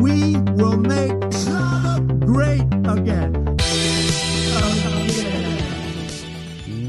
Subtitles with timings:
[0.00, 3.56] We will make Schlager great again.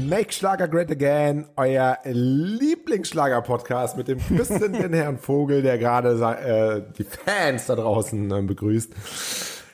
[0.08, 7.04] Make Schlager Great Again, euer Lieblingsschlager-Podcast mit dem küssenden Herrn Vogel, der gerade äh, die
[7.04, 8.92] Fans da draußen äh, begrüßt.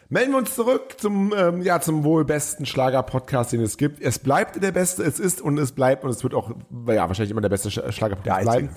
[0.08, 4.00] Melden wir uns zurück zum, ähm, ja, zum wohl besten Schlager-Podcast, den es gibt.
[4.00, 6.50] Es bleibt der beste, es ist und es bleibt und es wird auch,
[6.86, 8.70] ja, wahrscheinlich immer der beste Schlager-Podcast bleiben.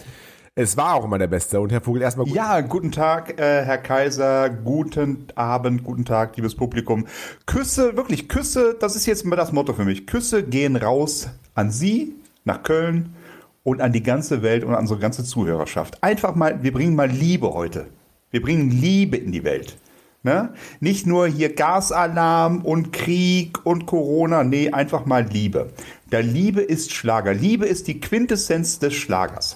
[0.54, 1.61] Es war auch immer der Beste.
[1.61, 2.36] Und Herr Vogel, erstmal gut.
[2.36, 4.50] Ja, guten Tag, äh, Herr Kaiser.
[4.50, 7.07] Guten Abend, guten Tag, liebes Publikum.
[7.46, 10.07] Küsse, wirklich Küsse, das ist jetzt mal das Motto für mich.
[10.07, 13.15] Küsse gehen raus an Sie, nach Köln
[13.64, 16.04] und an die ganze Welt und an unsere ganze Zuhörerschaft.
[16.04, 17.88] Einfach mal, wir bringen mal Liebe heute.
[18.29, 19.77] Wir bringen Liebe in die Welt.
[20.24, 20.54] Ne?
[20.82, 25.71] Nicht nur hier Gasalarm und Krieg und Corona, nee, einfach mal Liebe.
[26.11, 27.33] Der Liebe ist Schlager.
[27.33, 29.55] Liebe ist die Quintessenz des Schlagers.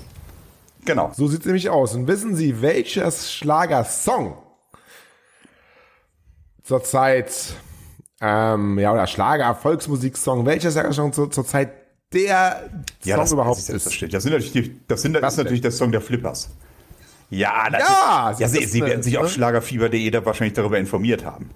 [0.86, 1.12] Genau.
[1.16, 1.96] So sieht es nämlich aus.
[1.96, 4.38] Und wissen Sie, welcher Schlagersong
[6.64, 7.54] zurzeit,
[8.22, 11.74] ähm, ja, oder Schlager, Volksmusiksong, welcher Schlagersong zur, zurzeit
[12.14, 12.70] der
[13.04, 13.70] ja, Song das überhaupt ist?
[13.70, 16.50] Das, das sind natürlich, die, das, sind, das ist natürlich der Song der Flippers.
[17.30, 21.50] Ja, ja, ja sie, sie werden sich auf schlagerfieber.de da wahrscheinlich darüber informiert haben.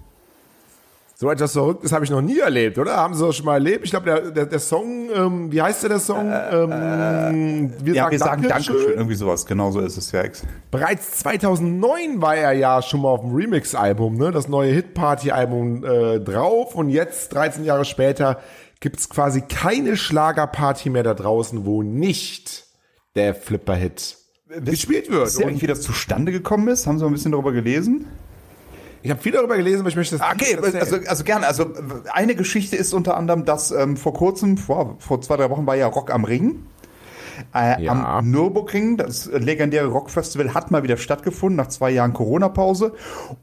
[1.20, 2.96] So etwas Verrücktes habe ich noch nie erlebt, oder?
[2.96, 3.84] Haben Sie das schon mal erlebt?
[3.84, 6.30] Ich glaube, der, der, der Song, ähm, wie heißt der, der Song?
[6.30, 8.74] Äh, ähm, wir ja, sagen wir sagen Dankeschön.
[8.74, 8.94] Dankeschön.
[8.96, 10.22] Irgendwie sowas, genau so ist es ja.
[10.70, 14.30] Bereits 2009 war er ja schon mal auf dem Remix-Album, ne?
[14.30, 16.74] das neue Hit-Party-Album äh, drauf.
[16.74, 18.40] Und jetzt, 13 Jahre später,
[18.80, 22.64] gibt's quasi keine Schlagerparty mehr da draußen, wo nicht
[23.14, 24.16] der Flipper-Hit
[24.64, 25.26] gespielt wird.
[25.26, 26.86] Wisst ihr wie das zustande gekommen ist?
[26.86, 28.06] Haben Sie mal ein bisschen darüber gelesen?
[29.02, 31.46] Ich habe viel darüber gelesen, aber ich möchte das Okay, also, also gerne.
[31.46, 31.66] Also
[32.12, 35.76] eine Geschichte ist unter anderem, dass ähm, vor kurzem, vor, vor zwei, drei Wochen war
[35.76, 36.64] ja Rock am Ring.
[37.54, 38.18] Äh, ja.
[38.18, 42.92] Am Nürburgring, das legendäre Rockfestival, hat mal wieder stattgefunden nach zwei Jahren Corona-Pause.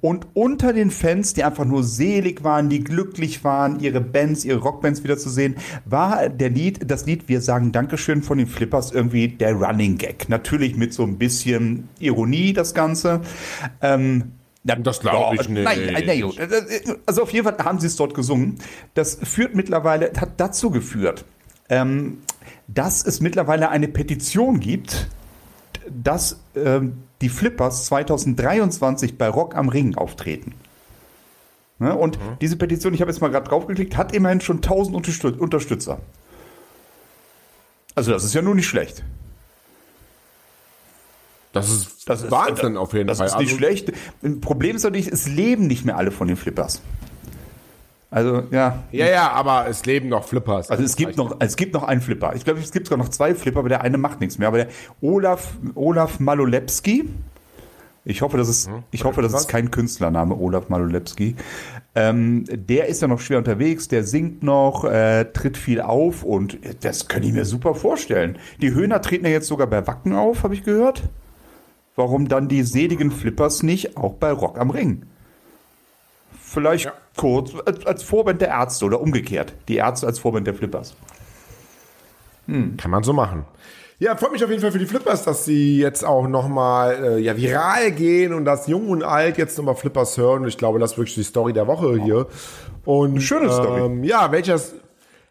[0.01, 4.59] Und unter den Fans, die einfach nur selig waren, die glücklich waren, ihre Bands, ihre
[4.59, 9.53] Rockbands wiederzusehen, war der Lied, das Lied Wir sagen Dankeschön von den Flippers irgendwie der
[9.53, 10.29] Running Gag.
[10.29, 13.21] Natürlich mit so ein bisschen Ironie das Ganze.
[13.81, 14.33] Ähm,
[14.75, 15.63] das glaube ich nicht.
[15.63, 16.33] Nein, nein,
[17.05, 18.59] also auf jeden Fall haben sie es dort gesungen.
[18.93, 21.25] Das führt mittlerweile, hat dazu geführt,
[21.69, 22.19] ähm,
[22.67, 25.07] dass es mittlerweile eine Petition gibt,
[25.89, 30.53] dass ähm, die Flippers 2023 bei Rock am Ring auftreten.
[31.79, 31.95] Ne?
[31.95, 32.37] Und mhm.
[32.41, 34.95] diese Petition, ich habe jetzt mal gerade draufgeklickt, hat immerhin schon 1000
[35.39, 35.99] Unterstützer.
[37.95, 39.03] Also das ist ja nur nicht schlecht.
[41.57, 43.27] Das ist, das ist Wahnsinn das, auf jeden das Fall.
[43.27, 43.93] Das ist nicht also, schlecht.
[44.23, 46.81] Ein Problem ist natürlich, es leben nicht mehr alle von den Flippers.
[48.09, 48.83] Also, ja.
[48.91, 50.69] Ja, ja, aber es leben noch Flippers.
[50.69, 52.33] Also, es gibt noch, es gibt noch einen Flipper.
[52.35, 54.47] Ich glaube, es gibt sogar noch zwei Flipper, aber der eine macht nichts mehr.
[54.47, 54.67] Aber der
[55.01, 57.09] Olaf, Olaf Malolepski,
[58.05, 61.35] ich hoffe, das ist, hm, ich hoffe, das ist kein Künstlername, Olaf Malolepski.
[61.95, 66.57] Ähm, der ist ja noch schwer unterwegs, der singt noch, äh, tritt viel auf und
[66.81, 68.37] das kann ich mir super vorstellen.
[68.61, 71.03] Die Höhner treten ja jetzt sogar bei Wacken auf, habe ich gehört
[71.97, 75.03] warum dann die seligen Flippers nicht auch bei Rock am Ring?
[76.39, 76.93] Vielleicht ja.
[77.17, 79.53] kurz als, als, Vorband der Ärzte oder umgekehrt.
[79.67, 80.95] Die Ärzte als Vorband der Flippers.
[82.45, 82.77] Hm.
[82.77, 83.45] Kann man so machen.
[83.99, 87.19] Ja, freut mich auf jeden Fall für die Flippers, dass sie jetzt auch nochmal äh,
[87.19, 90.47] ja, viral gehen und dass Jung und Alt jetzt nochmal Flippers hören.
[90.47, 92.27] Ich glaube, das ist wirklich die Story der Woche hier.
[92.85, 93.81] Und, Schöne Story.
[93.81, 94.75] Ähm, ja, welches,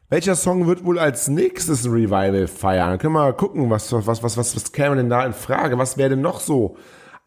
[0.09, 2.99] welcher Song wird wohl als nächstes ein Revival feiern?
[2.99, 5.79] Können wir mal gucken, was, was, was, was, was käme denn da in Frage?
[5.79, 6.77] Was wäre denn noch so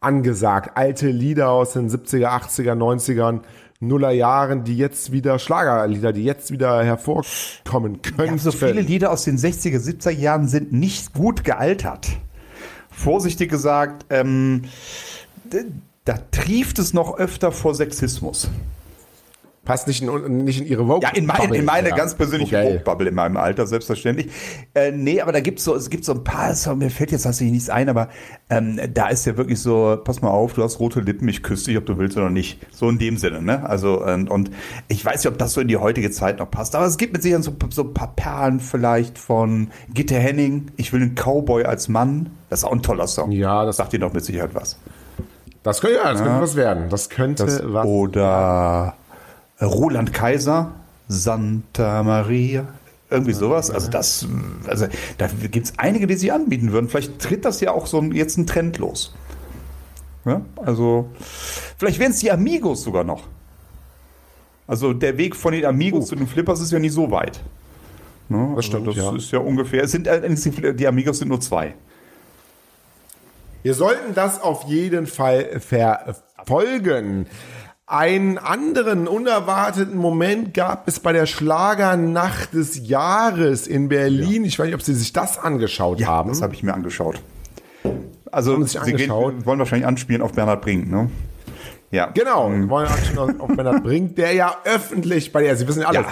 [0.00, 0.76] angesagt?
[0.76, 3.40] Alte Lieder aus den 70er, 80er, 90ern,
[3.82, 8.36] Nuller Jahren, die jetzt wieder Schlagerlieder, die jetzt wieder hervorkommen können.
[8.36, 12.08] Ja, so viele Lieder aus den 60er, 70er Jahren sind nicht gut gealtert.
[12.90, 14.64] Vorsichtig gesagt, ähm,
[16.04, 18.50] da trieft es noch öfter vor Sexismus.
[19.70, 21.00] Passt nicht in, nicht in ihre Vogue.
[21.00, 21.94] Ja, in, mein, in meine ja.
[21.94, 22.72] ganz persönliche okay.
[22.72, 24.26] Vogue-Bubble in meinem Alter, selbstverständlich.
[24.74, 27.22] Äh, nee, aber da gibt's so, es gibt so ein paar, so, mir fällt jetzt
[27.22, 28.08] tatsächlich nichts ein, aber
[28.48, 31.66] ähm, da ist ja wirklich so, pass mal auf, du hast rote Lippen, ich küsse
[31.66, 32.58] dich, ob du willst oder nicht.
[32.72, 33.64] So in dem Sinne, ne?
[33.64, 34.50] Also, und, und
[34.88, 37.12] ich weiß nicht, ob das so in die heutige Zeit noch passt, aber es gibt
[37.12, 41.62] mit Sicherheit so, so ein paar Perlen vielleicht von Gitte Henning, ich will einen Cowboy
[41.62, 42.30] als Mann.
[42.48, 43.30] Das ist auch ein toller Song.
[43.30, 44.80] Ja, das sagt dir doch mit Sicherheit was.
[45.62, 46.26] Das könnte, ja, das ja.
[46.26, 46.88] könnte was werden.
[46.88, 47.86] Das könnte das, was.
[47.86, 48.94] Oder
[49.60, 50.72] Roland Kaiser,
[51.08, 52.66] Santa Maria,
[53.10, 53.70] irgendwie sowas.
[53.70, 54.26] Also das,
[54.66, 54.86] also
[55.18, 56.88] da gibt es einige, die sich anbieten würden.
[56.88, 59.14] Vielleicht tritt das ja auch so jetzt ein Trend los.
[60.24, 61.08] Ja, also
[61.78, 63.26] vielleicht wären es die Amigos sogar noch.
[64.66, 66.06] Also der Weg von den Amigos oh.
[66.08, 67.40] zu den Flippers ist ja nicht so weit.
[68.28, 68.52] Ne?
[68.54, 68.86] Das stimmt.
[68.86, 69.16] Also das ja.
[69.16, 69.82] ist ja ungefähr.
[69.82, 70.08] Es sind
[70.78, 71.74] die Amigos sind nur zwei.
[73.62, 76.16] Wir sollten das auf jeden Fall ver
[76.46, 77.26] folgen.
[77.90, 84.44] Einen anderen unerwarteten Moment gab es bei der Schlagernacht des Jahres in Berlin.
[84.44, 86.28] Ich weiß nicht, ob Sie sich das angeschaut haben.
[86.28, 87.20] Das habe ich mir angeschaut.
[88.30, 89.44] Also, Sie Sie gehen, angeschaut?
[89.44, 91.10] wollen wahrscheinlich anspielen auf Bernhard Brink, ne?
[91.92, 92.06] Ja.
[92.14, 95.88] Genau, wir wollen Action auf Bernhard Brink, der ja öffentlich bei der, Sie wissen ja
[95.88, 96.04] alles,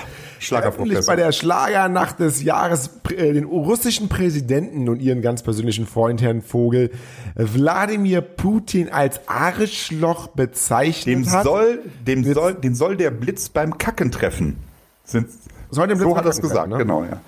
[0.51, 5.87] Ja, öffentlich bei der Schlagernacht des Jahres äh, den russischen Präsidenten und ihren ganz persönlichen
[5.87, 6.91] Freund Herrn Vogel
[7.37, 11.45] Wladimir Putin als Arschloch bezeichnet Dem hat.
[11.45, 14.57] soll, dem soll, den soll der Blitz beim Kacken treffen.
[15.05, 15.29] Sind,
[15.71, 16.79] Soll den Blitz so hat er es gesagt, ne?
[16.79, 17.21] genau, ja.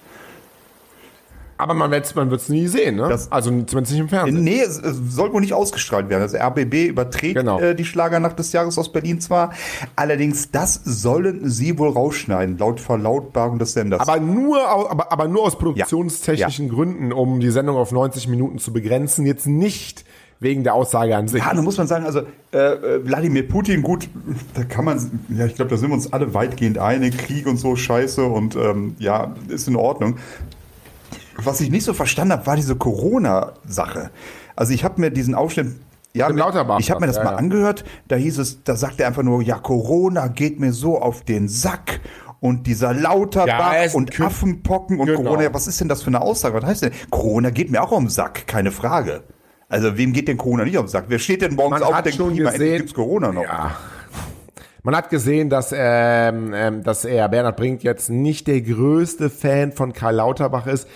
[1.61, 3.09] Aber man wird es man wird's nie sehen, ne?
[3.09, 4.43] Das- also zumindest nicht im Fernsehen.
[4.43, 6.23] Nee, es, es soll wohl nicht ausgestrahlt werden.
[6.23, 7.61] Also RBB überträgt Genau.
[7.61, 9.53] äh, die Schlagernacht des Jahres aus Berlin zwar.
[9.97, 14.01] Allerdings, das sollen sie wohl rausschneiden, laut Verlautbarung des Senders.
[14.01, 18.73] Aber nur, aber, aber nur aus produktionstechnischen Gründen, um die Sendung auf 90 Minuten zu
[18.73, 20.05] begrenzen, jetzt nicht
[20.43, 21.43] wegen der Aussage an sich.
[21.45, 22.21] Ja, da muss man sagen, also
[22.53, 24.09] äh, äh, Wladimir Putin, gut,
[24.55, 27.59] da kann man, ja, ich glaube, da sind wir uns alle weitgehend einig, Krieg und
[27.59, 30.17] so, scheiße und ähm, ja, ist in Ordnung.
[31.37, 34.11] Was ich nicht so verstanden habe, war diese Corona-Sache.
[34.56, 35.69] Also ich habe mir diesen Ausschnitt,
[36.12, 36.43] ja, Mit
[36.81, 37.37] ich habe mir das ja, mal ja.
[37.37, 41.23] angehört, da hieß es, da sagt er einfach nur, ja, Corona geht mir so auf
[41.23, 42.00] den Sack.
[42.41, 45.21] Und dieser Lauterbach Ja, und Affenpocken und Genau.
[45.23, 46.55] Corona, ja, was ist denn das für eine Aussage?
[46.56, 46.93] Was heißt denn?
[47.11, 49.25] Corona geht mir auch um den Sack, keine Frage.
[49.69, 51.05] Also wem geht denn Corona nicht auf den Sack?
[51.09, 53.43] Wer steht denn morgens Man auf und denkt, prima, gesehen- endlich gibt's Corona noch?
[53.43, 53.76] Ja.
[54.82, 59.73] Man hat gesehen, dass, ähm, ähm, dass er, Bernhard Brink, jetzt nicht der größte Fan
[59.73, 60.88] von Karl Lauterbach ist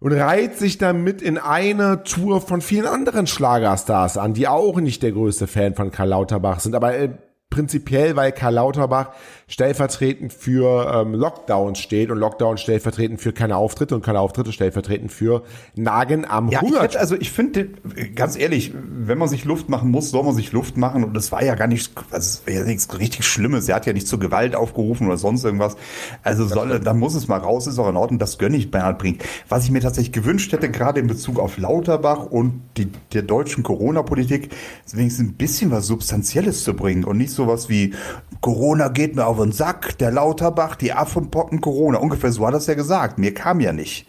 [0.00, 5.02] und reiht sich damit in eine Tour von vielen anderen Schlagerstars an, die auch nicht
[5.02, 6.74] der größte Fan von Karl Lauterbach sind.
[6.74, 7.10] Aber äh,
[7.50, 9.10] prinzipiell, weil Karl Lauterbach
[9.52, 15.12] stellvertretend für ähm, Lockdown steht und Lockdown stellvertretend für keine Auftritte und keine Auftritte stellvertretend
[15.12, 15.42] für
[15.74, 16.82] Nagen am Ja, ich Hunger.
[16.82, 17.68] hätte, also ich finde,
[18.14, 21.04] ganz ehrlich, wenn man sich Luft machen muss, soll man sich Luft machen.
[21.04, 23.68] Und das war ja gar nicht, also es war ja nichts richtig Schlimmes.
[23.68, 25.76] Er hat ja nicht zur Gewalt aufgerufen oder sonst irgendwas.
[26.22, 28.18] Also soll, dann muss es mal raus, ist auch in Ordnung.
[28.18, 29.22] Das gönne ich Bernhard Brink.
[29.50, 33.62] Was ich mir tatsächlich gewünscht hätte, gerade in Bezug auf Lauterbach und die, der deutschen
[33.62, 34.48] Corona-Politik,
[34.86, 37.92] ist wenigstens ein bisschen was Substanzielles zu bringen und nicht sowas wie
[38.40, 41.98] Corona geht mir auf den Sack, der Lauterbach, die Affenpocken, Corona.
[41.98, 43.18] Ungefähr so hat er es ja gesagt.
[43.18, 44.06] Mir kam ja nicht.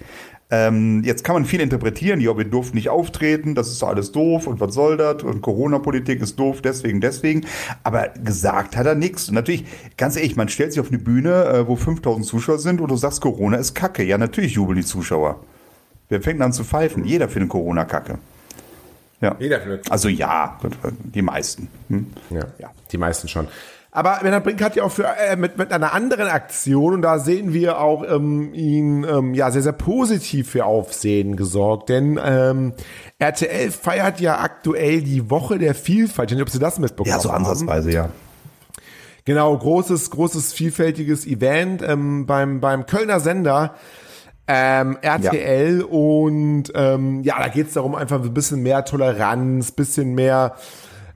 [0.53, 4.11] Ähm, jetzt kann man viel interpretieren, ja, wir durften nicht auftreten, das ist doch alles
[4.11, 7.47] doof und was soll das und Corona-Politik ist doof, deswegen, deswegen.
[7.81, 9.29] Aber gesagt hat er nichts.
[9.29, 9.65] Und natürlich,
[9.97, 12.97] ganz ehrlich, man stellt sich auf eine Bühne, äh, wo 5000 Zuschauer sind und du
[12.97, 14.03] sagst, Corona ist Kacke.
[14.03, 15.39] Ja, natürlich jubeln die Zuschauer.
[16.09, 17.03] Wer fängt an zu pfeifen?
[17.03, 18.19] Jeder findet Corona Kacke.
[19.21, 19.35] Ja.
[19.39, 20.59] Jeder findet Also ja,
[21.03, 21.67] die meisten.
[21.89, 22.13] Hm?
[22.29, 23.47] Ja, ja, die meisten schon.
[23.95, 27.19] Aber Bernhard Brink hat ja auch für, äh, mit, mit einer anderen Aktion, und da
[27.19, 31.89] sehen wir auch ähm, ihn ähm, ja sehr, sehr positiv für Aufsehen gesorgt.
[31.89, 32.73] Denn ähm,
[33.19, 36.31] RTL feiert ja aktuell die Woche der Vielfalt.
[36.31, 37.45] Ich weiß nicht, ob Sie das mitbekommen Ja, so haben.
[37.45, 38.09] ansatzweise, ja.
[39.25, 43.75] Genau, großes, großes, vielfältiges Event ähm, beim, beim Kölner Sender
[44.47, 50.55] ähm, RTL und ähm, ja, da geht's darum, einfach ein bisschen mehr Toleranz, bisschen mehr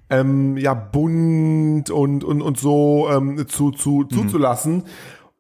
[0.09, 4.83] ähm, ja, bunt und, und, und so ähm, zu, zu, zuzulassen.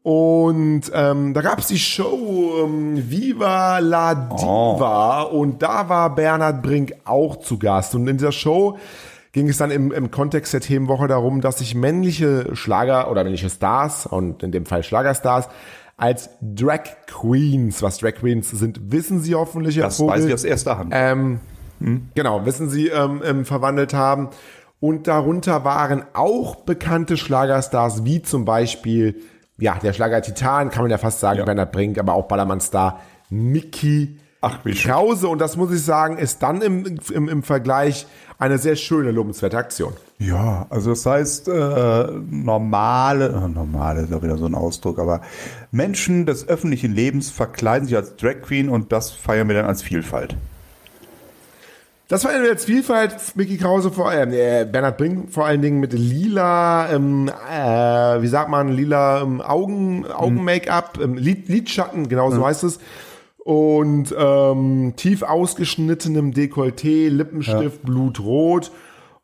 [0.03, 6.93] Und ähm, da gab's die Show ähm, Viva la Diva und da war Bernhard Brink
[7.03, 7.93] auch zu Gast.
[7.93, 8.77] Und in dieser Show
[9.33, 13.49] ging es dann im, im Kontext der Themenwoche darum, dass sich männliche Schlager oder männliche
[13.49, 15.49] Stars und in dem Fall Schlagerstars
[15.97, 20.15] als Drag Queens, was Drag Queens sind, wissen Sie hoffentlich, Das Vogel.
[20.15, 20.91] weiß ich aus erster Hand.
[20.95, 21.39] Ähm,
[22.15, 24.29] Genau, wissen Sie, ähm, ähm, verwandelt haben.
[24.79, 29.15] Und darunter waren auch bekannte Schlagerstars, wie zum Beispiel,
[29.57, 31.45] ja, der Schlager Titan, kann man ja fast sagen, Ja.
[31.45, 34.91] Bernhard Brink, aber auch Ballermann-Star Mickey Ach, wie schön.
[34.91, 35.27] Krause.
[35.27, 38.05] Und das muss ich sagen, ist dann im, im, im Vergleich
[38.37, 39.93] eine sehr schöne, lobenswerte Aktion.
[40.19, 45.21] Ja, also das heißt, äh, normale, äh, normale ist ja wieder so ein Ausdruck, aber
[45.71, 49.81] Menschen des öffentlichen Lebens verkleiden sich als Drag Queen und das feiern wir dann als
[49.81, 50.35] Vielfalt.
[52.07, 55.91] Das war jetzt Vielfalt, Mickey Krause vor allem, äh, Bernhard Brink vor allen Dingen mit
[55.91, 62.45] lila, ähm, äh, wie sagt man, lila ähm, Augen, Augen-Make-up, ähm, Lid, Lidschatten, genau so
[62.45, 62.79] heißt es.
[63.39, 68.71] Und ähm, tief ausgeschnittenem Dekolleté, Lippenstift, blutrot.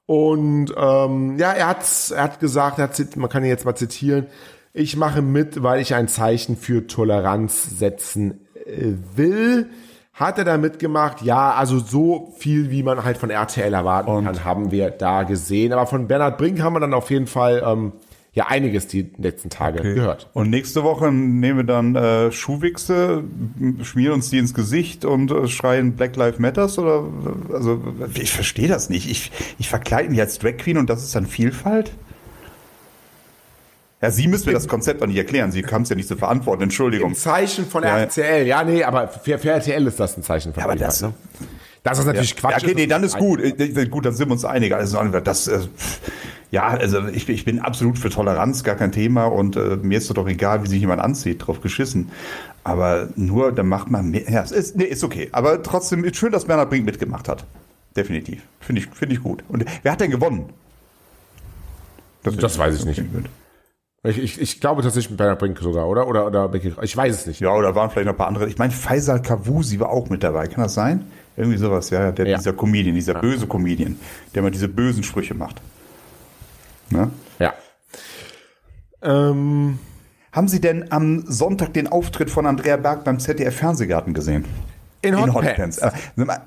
[0.06, 3.76] Und ähm, ja, er hat, er hat gesagt, er hat, man kann ihn jetzt mal
[3.76, 4.28] zitieren,
[4.74, 9.70] ich mache mit, weil ich ein Zeichen für Toleranz setzen äh, will.
[10.14, 11.24] Hat er da mitgemacht?
[11.24, 14.26] Ja, also so viel, wie man halt von RTL erwarten Und?
[14.26, 15.74] kann, haben wir da gesehen.
[15.74, 17.94] Aber von Bernhard Brink haben wir dann auf jeden Fall ähm,
[18.34, 20.30] ja einiges die letzten Tage gehört.
[20.34, 23.24] Und nächste Woche nehmen wir dann äh, Schuhwichse,
[23.82, 27.06] schmieren uns die ins Gesicht und äh, schreien Black Lives Matters oder
[27.52, 27.82] also
[28.14, 29.10] ich verstehe das nicht.
[29.10, 31.92] Ich, ich verkleide mich als Drag Queen und das ist dann Vielfalt?
[34.04, 35.54] Ja, Sie müssen mir das Konzept auch nicht erklären.
[35.54, 36.64] Sie haben es ja nicht zu verantworten.
[36.64, 37.12] Entschuldigung.
[37.12, 37.98] Ein Zeichen von Ja, ja.
[38.04, 38.46] RTL.
[38.46, 41.14] Ja, nee, aber für, für RTL ist das ein Zeichen von Ja, aber das- ne?
[41.84, 42.64] Das ist natürlich Ja, Quatsch.
[42.64, 43.40] okay, nee, dann ist gut.
[43.40, 44.74] Äh, Gut, dann sind wir uns einig.
[44.76, 45.60] Also, das, äh,
[46.52, 49.26] ja, also ich, ich bin absolut für Toleranz, gar kein Thema.
[49.26, 52.10] Und äh, mir ist doch egal, wie sich jemand anzieht, drauf geschissen.
[52.66, 54.30] Aber nur, dann macht man mehr.
[54.30, 55.30] Ja, es ist, nee, ist okay.
[55.32, 57.46] Aber trotzdem ist schön, dass Bernhard Brink mitgemacht hat.
[57.96, 58.42] Definitiv.
[58.60, 59.44] Finde ich, finde ich gut.
[59.48, 60.50] Und wer hat denn gewonnen?
[62.24, 63.02] Das weiß ich nicht.
[64.06, 66.08] Ich, ich, ich glaube tatsächlich mit Bernhard Brink sogar, oder?
[66.08, 67.40] Oder, oder Becky, ich weiß es nicht.
[67.40, 68.48] Ja, oder waren vielleicht noch ein paar andere.
[68.48, 70.48] Ich meine, Faisal Kavusi war auch mit dabei.
[70.48, 71.06] Kann das sein?
[71.38, 72.12] Irgendwie sowas, ja.
[72.12, 72.38] Der, Ja.
[72.38, 73.98] Dieser Comedian, dieser böse Comedian,
[74.36, 75.62] der mal diese bösen Sprüche macht.
[76.90, 77.10] Ne?
[77.40, 77.54] Ja.
[79.02, 79.80] Ähm,
[80.34, 84.46] Haben Sie denn am Sonntag den Auftritt von Andrea Berg beim ZDF Fernsehgarten gesehen?
[85.02, 85.78] in Hotpants.
[85.80, 86.42] Äh, sag mal,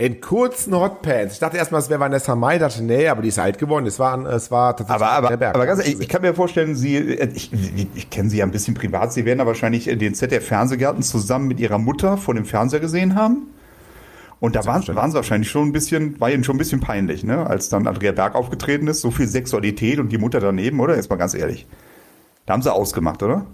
[0.00, 1.34] In kurzen Hotpants.
[1.34, 3.84] Ich dachte erstmal, es wäre Vanessa Mai, dachte, nee, aber die ist alt geworden.
[3.84, 5.54] Es war, es war tatsächlich Aber, aber, der Berg.
[5.54, 8.46] aber ganz ehrlich, ich kann mir vorstellen, Sie, äh, ich, ich, ich kenne Sie ja
[8.46, 12.32] ein bisschen privat, Sie werden da wahrscheinlich den ZDF Fernsehgarten zusammen mit Ihrer Mutter vor
[12.32, 13.48] dem Fernseher gesehen haben.
[14.40, 17.22] Und da waren, waren sie wahrscheinlich schon ein bisschen, war ihnen schon ein bisschen peinlich,
[17.22, 17.46] ne?
[17.46, 20.96] Als dann Andrea Berg aufgetreten ist, so viel Sexualität und die Mutter daneben, oder?
[20.96, 21.66] Jetzt mal ganz ehrlich.
[22.46, 23.44] Da haben sie ausgemacht, oder?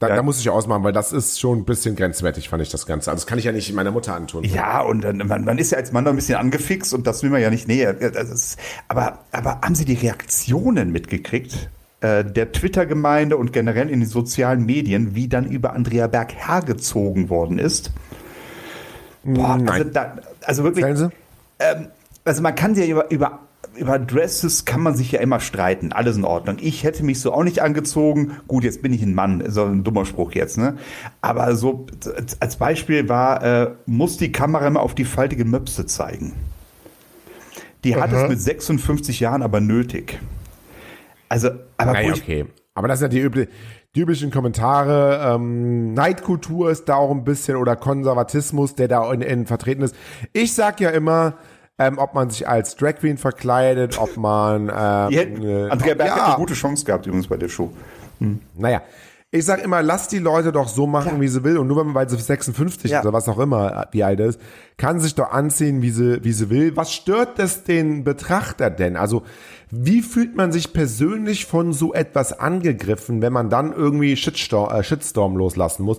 [0.00, 0.16] Da, ja.
[0.16, 3.10] da muss ich ausmachen, weil das ist schon ein bisschen grenzwertig, fand ich das Ganze.
[3.10, 4.44] Also das kann ich ja nicht meiner Mutter antun.
[4.44, 7.22] Ja, und dann, man, man ist ja als Mann noch ein bisschen angefixt und das
[7.22, 8.00] will man ja nicht näher.
[8.00, 11.68] Ist, aber, aber haben Sie die Reaktionen mitgekriegt?
[12.00, 17.28] äh, Der Twitter-Gemeinde und generell in den sozialen Medien, wie dann über Andrea Berg hergezogen
[17.28, 17.92] worden ist.
[19.24, 19.90] Boah, also, Nein.
[19.92, 20.84] da, also wirklich.
[20.96, 21.08] Sie?
[22.24, 23.40] Also man kann ja über, über,
[23.78, 25.92] über Dresses kann man sich ja immer streiten.
[25.92, 26.56] Alles in Ordnung.
[26.60, 28.32] Ich hätte mich so auch nicht angezogen.
[28.46, 29.42] Gut, jetzt bin ich ein Mann.
[29.48, 30.76] So ein dummer Spruch jetzt, ne?
[31.20, 31.86] Aber so
[32.40, 36.34] als- Beispiel war, äh, muss die Kamera immer auf die faltige Möpse zeigen.
[37.84, 40.18] Die hat es mit 56 Jahren aber nötig.
[41.28, 42.46] Also, aber Naja, okay.
[42.74, 43.48] Aber das sind ja die, übli
[43.94, 45.34] die üblichen Kommentare.
[45.34, 49.94] Ähm, Neidkultur ist da auch ein bisschen oder Konservatismus, der da in, in vertreten ist.
[50.32, 51.34] Ich sag ja immer,
[51.78, 55.94] ähm, ob man sich als Drag Queen verkleidet, ob man ähm, die hätten, äh, Andrea
[55.94, 57.72] Berg ja, eine gute Chance gehabt übrigens bei der Show.
[58.56, 58.82] Naja,
[59.30, 61.58] ich sag immer, lass die Leute doch so machen, wie sie will.
[61.58, 63.02] Und nur wenn man, weil sie 56 Ja.
[63.02, 64.40] oder was auch immer, wie alt ist,
[64.78, 66.76] kann sich doch anziehen, wie sie, wie sie will.
[66.76, 68.96] Was stört es den Betrachter denn?
[68.96, 69.22] Also,
[69.70, 74.82] wie fühlt man sich persönlich von so etwas angegriffen, wenn man dann irgendwie Shitstorm, äh,
[74.82, 75.98] Shitstorm loslassen muss?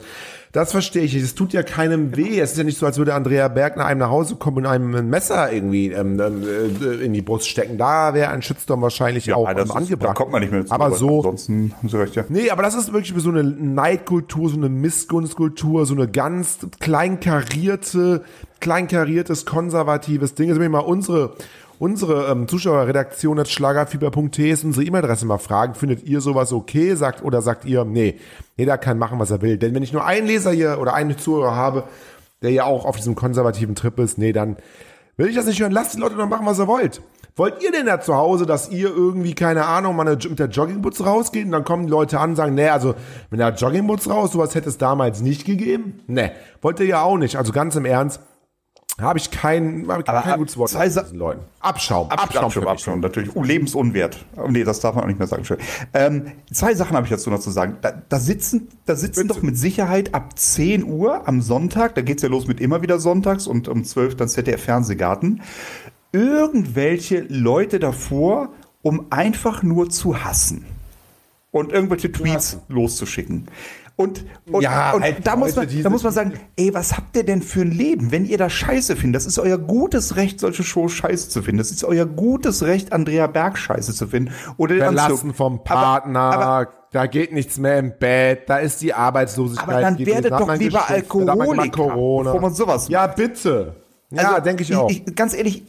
[0.51, 1.23] Das verstehe ich nicht.
[1.23, 2.39] Es tut ja keinem weh.
[2.39, 4.65] Es ist ja nicht so, als würde Andrea Berg nach einem nach Hause kommen und
[4.65, 6.43] einem ein Messer irgendwie ähm, ähm,
[6.81, 7.77] äh, in die Brust stecken.
[7.77, 10.09] Da wäre ein Shitstorm wahrscheinlich auch Ah, das ähm, ist, angebracht.
[10.09, 10.71] da kommt man nicht mehr zu.
[10.73, 12.23] Aber so, Ansonsten haben Sie recht, ja.
[12.29, 18.23] Nee, aber das ist wirklich so eine Neidkultur, so eine Missgunstkultur, so eine ganz kleinkarierte,
[18.59, 20.49] kleinkariertes, konservatives Ding.
[20.49, 21.33] Jetzt will ich mal unsere,
[21.79, 25.73] unsere ähm, Zuschauerredaktion at schlagerfieber.de ist unsere E-Mail-Adresse mal fragen.
[25.73, 26.93] Findet ihr sowas okay?
[26.95, 28.19] Sagt, oder sagt ihr, nee,
[28.57, 29.57] jeder kann machen, was er will.
[29.57, 31.85] Denn wenn ich nur einen Leser hier oder einen Zuhörer habe,
[32.41, 34.57] der ja auch auf diesem konservativen Trip ist, nee, dann
[35.17, 35.71] will ich das nicht hören.
[35.71, 37.01] Lasst die Leute doch machen, was ihr wollt.
[37.35, 41.05] Wollt ihr denn da zu Hause, dass ihr irgendwie, keine Ahnung, mal mit der Joggingboots
[41.05, 42.95] rausgeht und dann kommen die Leute an und sagen, nee, also
[43.29, 46.01] mit der Joggingboots raus, sowas hätte es damals nicht gegeben?
[46.07, 46.31] Nee,
[46.61, 47.37] wollt ihr ja auch nicht.
[47.37, 48.19] Also ganz im Ernst,
[48.99, 51.41] habe ich kein, hab ich Aber kein ab- gutes Wort zwei diesen Leuten.
[51.59, 53.35] Abschaum, Abschaum, Abschaum, Abschaum, natürlich.
[53.35, 54.17] Oh, lebensunwert.
[54.37, 55.45] Oh, nee, das darf man auch nicht mehr sagen.
[55.45, 55.57] Schön.
[55.93, 57.77] Ähm, zwei Sachen habe ich dazu noch zu sagen.
[57.81, 62.21] Da, da sitzen, da sitzen doch mit Sicherheit ab 10 Uhr am Sonntag, da geht's
[62.23, 65.41] ja los mit immer wieder sonntags und um 12 dann ZDF Fernsehgarten,
[66.11, 68.49] irgendwelche Leute davor,
[68.81, 70.65] um einfach nur zu hassen.
[71.51, 73.47] Und irgendwelche Tweets loszuschicken.
[73.99, 77.17] Und, und, Ja, und halt da, muss man, da muss man sagen, ey, was habt
[77.17, 79.17] ihr denn für ein Leben, wenn ihr das scheiße findet?
[79.17, 81.57] Das ist euer gutes Recht, solche Shows scheiße zu finden.
[81.57, 84.31] Das ist euer gutes Recht, Andrea Berg scheiße zu finden.
[84.55, 88.81] Oder den Verlassen vom Partner, Aber, aber, da geht nichts mehr im Bett, da ist
[88.81, 89.67] die Arbeitslosigkeit.
[89.67, 93.75] aber dann werdet da doch lieber da Alkoholiker, bevor man sowas Ja, bitte.
[94.11, 94.89] Ja, Also, denke ich auch.
[94.89, 95.65] Ich, ganz ehrlich,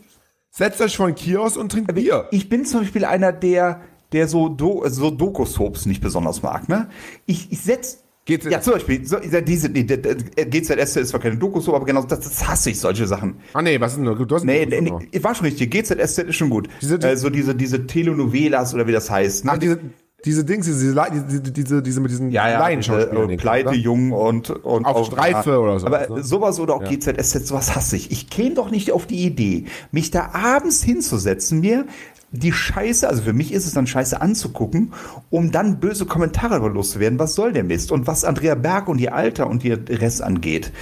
[0.51, 2.27] Setzt euch vor den Kiosk und trinkt Bier.
[2.31, 3.81] ich bin zum Beispiel einer, der,
[4.13, 6.69] der so, Do, so Doku-Soaps nicht besonders mag.
[6.69, 6.89] Ne?
[7.27, 10.15] Ich, ich setz Geht's- ja, zum Beispiel, so, diese, nee, der- der-
[10.47, 13.37] GZS ist zwar keine Doku-Soap, aber genau das, das hasse ich, solche Sachen.
[13.53, 14.05] Ah nee, was ist denn?
[14.07, 15.71] Du hast Nee, nee, Doku- nee, war schon richtig.
[15.71, 16.69] GZSZ ist schon gut.
[16.81, 19.45] Diese- Diese, äh, so diese, diese Telenovelas oder wie das heißt.
[19.45, 19.53] Ne?
[19.55, 19.79] Ach, diese,
[20.25, 23.77] diese Dings, diese, diese, diese, diese mit diesen ja, ja, Laienschauspielern, äh, Pleite, oder?
[23.79, 26.23] Jung und, und Auf auch- Streife oder sowas, Aber ne?
[26.23, 28.11] sowas oder auch GZSZ, sowas hasse ich.
[28.11, 31.87] Ich käme doch nicht auf die Idee, mich da abends hinzusetzen, mir
[32.33, 34.93] die Scheiße, also für mich ist es dann Scheiße anzugucken,
[35.31, 37.19] um dann böse Kommentare darüber loszuwerden.
[37.19, 37.91] Was soll der Mist?
[37.91, 40.73] Und was Andrea Berg und ihr Alter und ihr Rest angeht,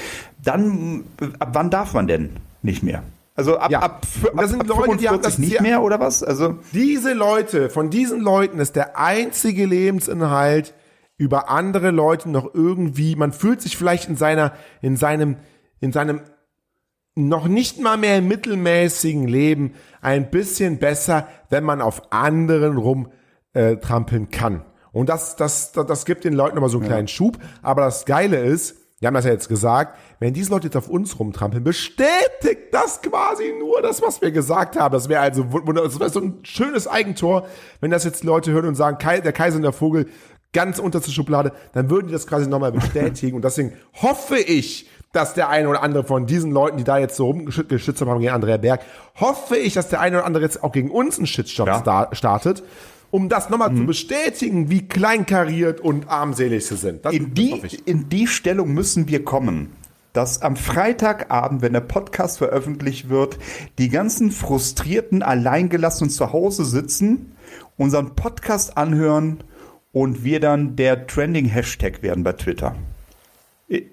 [0.43, 1.05] dann,
[1.39, 2.31] ab wann darf man denn
[2.63, 3.03] nicht mehr?
[3.35, 3.81] Also ab, Ja.
[3.81, 6.23] ab, Und das sind Leute, die haben das nicht mehr oder was?
[6.23, 10.75] Also Diese Leute, von diesen Leuten ist der einzige Lebensinhalt
[11.17, 14.53] über andere Leute noch irgendwie, man fühlt sich vielleicht in seiner,
[14.83, 15.37] in seinem,
[15.81, 16.21] in seinem
[17.19, 23.09] noch nicht mal mehr mittelmäßigen Leben ein bisschen besser, wenn man auf anderen rum
[23.53, 23.77] äh,
[24.31, 24.65] kann.
[24.93, 27.39] Und das, das, das, das gibt den Leuten immer so einen kleinen Schub.
[27.63, 30.89] Aber das Geile ist, wir haben das ja jetzt gesagt, wenn diese Leute jetzt auf
[30.89, 34.93] uns rumtrampeln, bestätigt das quasi nur das, was wir gesagt haben.
[34.93, 37.47] Das wäre also das wäre so ein schönes Eigentor,
[37.81, 40.07] wenn das jetzt Leute hören und sagen, der Kaiser und der Vogel,
[40.53, 43.37] ganz unterste Schublade, dann würden die das quasi nochmal bestätigen.
[43.37, 47.17] Und deswegen hoffe ich, dass der eine oder andere von diesen Leuten, die da jetzt
[47.17, 48.83] so rumgeschützt haben gegen Andrea Berg,
[49.19, 51.81] hoffe ich, dass der eine oder andere jetzt auch gegen uns einen Shitstorm Ja.
[51.81, 52.63] sta- startet,
[53.11, 57.05] um das nochmal zu bestätigen, wie kleinkariert und armselig sie sind.
[57.07, 59.71] Das, in die, in die Stellung müssen wir kommen,
[60.13, 63.39] dass am Freitagabend, wenn der Podcast veröffentlicht wird,
[63.79, 67.33] die ganzen frustrierten, alleingelassenen zu Hause sitzen,
[67.79, 69.39] unseren Podcast anhören
[69.93, 72.75] und wir dann der Trending-Hashtag werden bei Twitter.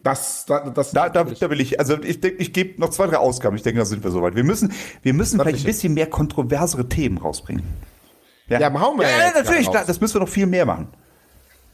[0.03, 3.07] Das, das, das, Da, da, da will ich, also ich denke, ich gebe noch zwei,
[3.07, 3.57] drei Ausgaben.
[3.57, 4.35] Ich denke, da sind wir soweit.
[4.35, 7.63] Wir müssen, wir müssen vielleicht ein bisschen mehr kontroversere Themen rausbringen.
[8.47, 9.77] Ja, hauen wir ja, ja ja natürlich, raus.
[9.85, 10.87] das müssen wir noch viel mehr machen.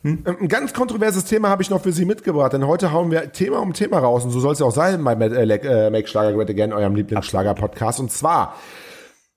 [0.03, 3.60] Ein ganz kontroverses Thema habe ich noch für Sie mitgebracht, denn heute hauen wir Thema
[3.60, 6.08] um Thema raus und so soll es ja auch sein bei Mad- äh, äh, Make
[6.08, 8.00] Schlager Great Again, eurem Lieblingsschlager-Podcast.
[8.00, 8.55] Und zwar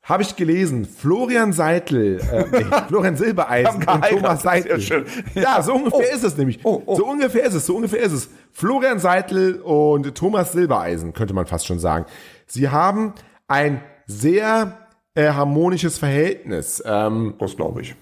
[0.03, 4.81] habe ich gelesen, Florian Seitel, äh, nee, Florian Silbereisen und Thomas Seitel.
[4.81, 5.05] schön.
[5.35, 6.15] Ja, so ungefähr Oh.
[6.17, 6.61] ist es nämlich.
[6.65, 6.97] Oh, oh.
[6.97, 8.29] So ungefähr ist es, so ungefähr ist es.
[8.55, 12.07] Florian Seitel und Thomas Silbereisen, könnte man fast schon sagen.
[12.47, 13.13] Sie haben
[13.49, 14.79] ein sehr
[15.15, 16.83] äh, harmonisches Verhältnis.
[16.87, 17.95] Ähm, Das glaube ich.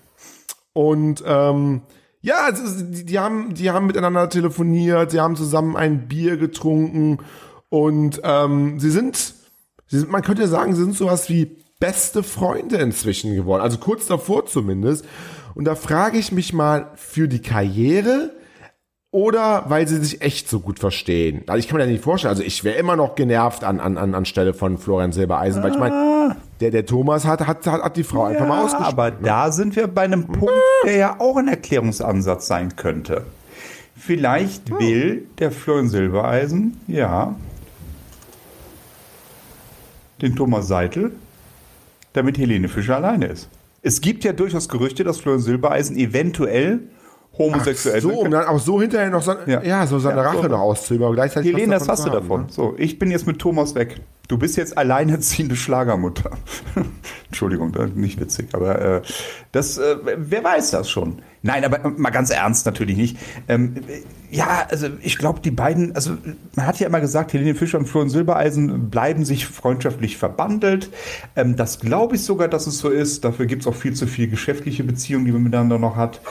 [0.75, 1.83] und ähm,
[2.21, 7.19] ja, ist, die, die, haben, die haben miteinander telefoniert, sie haben zusammen ein Bier getrunken
[7.69, 9.17] und ähm, sie sind,
[9.89, 13.63] sie sind, man könnte sagen, sie sind sowas wie beste Freunde inzwischen geworden.
[13.63, 15.05] Also kurz davor zumindest.
[15.55, 18.31] Und da frage ich mich mal für die Karriere
[19.13, 21.43] oder weil sie sich echt so gut verstehen.
[21.47, 22.31] Also ich kann mir das nicht vorstellen.
[22.31, 25.79] Also ich wäre immer noch genervt an, an, an, anstelle von Florian Silbereisen, weil ich
[25.79, 28.91] meine, der, der Thomas hat, hat, hat, hat die Frau einfach mal ausgesprochen.
[28.91, 30.55] aber da sind wir bei einem Punkt,
[30.87, 33.27] der ja auch ein Erklärungsansatz sein könnte.
[33.95, 37.37] Vielleicht will der Florian Silbereisen, ja,
[40.23, 41.13] den Thomas Seitel,
[42.15, 43.51] damit Helene Fischer alleine ist.
[43.83, 46.81] Es gibt ja durchaus Gerüchte, dass Florian Silbereisen eventuell
[47.39, 49.63] homosexuell so, sein um dann auch so hinterher noch so, ja.
[49.63, 49.87] Ja.
[49.87, 50.49] so seine Ja, Rache so.
[50.49, 52.43] noch auszuüben, aber gleichzeitig Helene, was das hast du davon.
[52.43, 52.47] ne?
[52.51, 54.01] So, ich bin jetzt mit Thomas weg.
[54.33, 56.31] Du bist jetzt alleinerziehende Schlagermutter.
[57.27, 59.03] Entschuldigung, nicht witzig, aber äh,
[59.53, 61.21] das, äh, wer weiß das schon?
[61.43, 63.19] Nein, aber mal ganz ernst natürlich nicht.
[63.49, 64.03] Ähm, äh,
[64.35, 66.17] ja, also ich glaube, die beiden, also
[66.55, 70.91] man hat ja immer gesagt, Helene Fischer und Florian Silbereisen bleiben sich freundschaftlich verbandelt.
[71.37, 73.25] Ähm, das glaube ich sogar, dass es so ist.
[73.25, 76.23] Dafür gibt es auch viel zu viel geschäftliche Beziehungen, die man miteinander noch hat.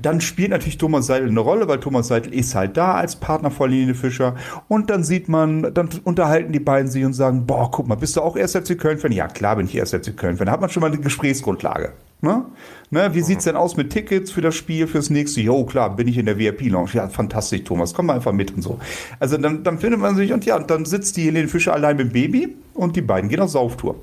[0.00, 3.50] Dann spielt natürlich Thomas Seidel eine Rolle, weil Thomas Seidel ist halt da als Partner
[3.50, 4.36] von Helene Fischer.
[4.68, 8.14] Und dann sieht man, dann unterhalten die beiden sich und sagen, boah, guck mal, bist
[8.14, 8.52] du auch 1.
[8.52, 9.10] FC Köln-Fan?
[9.10, 9.90] Ja, klar bin ich 1.
[9.90, 10.46] FC Köln-Fan.
[10.46, 11.92] Da hat man schon mal eine Gesprächsgrundlage.
[12.20, 12.44] Ne?
[12.90, 15.40] Ne, wie sieht's denn aus mit Tickets für das Spiel, fürs nächste?
[15.40, 16.90] Jo, klar, bin ich in der VIP-Lounge.
[16.92, 18.78] Ja, fantastisch, Thomas, komm mal einfach mit und so.
[19.18, 21.96] Also dann, dann findet man sich und ja, und dann sitzt die Helene Fischer allein
[21.96, 23.96] mit dem Baby und die beiden gehen auf Sauftour.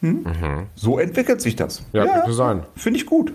[0.00, 0.24] Hm?
[0.74, 1.82] So entwickelt sich das.
[1.92, 2.62] Ja, könnte sein.
[2.76, 3.32] Finde ich gut.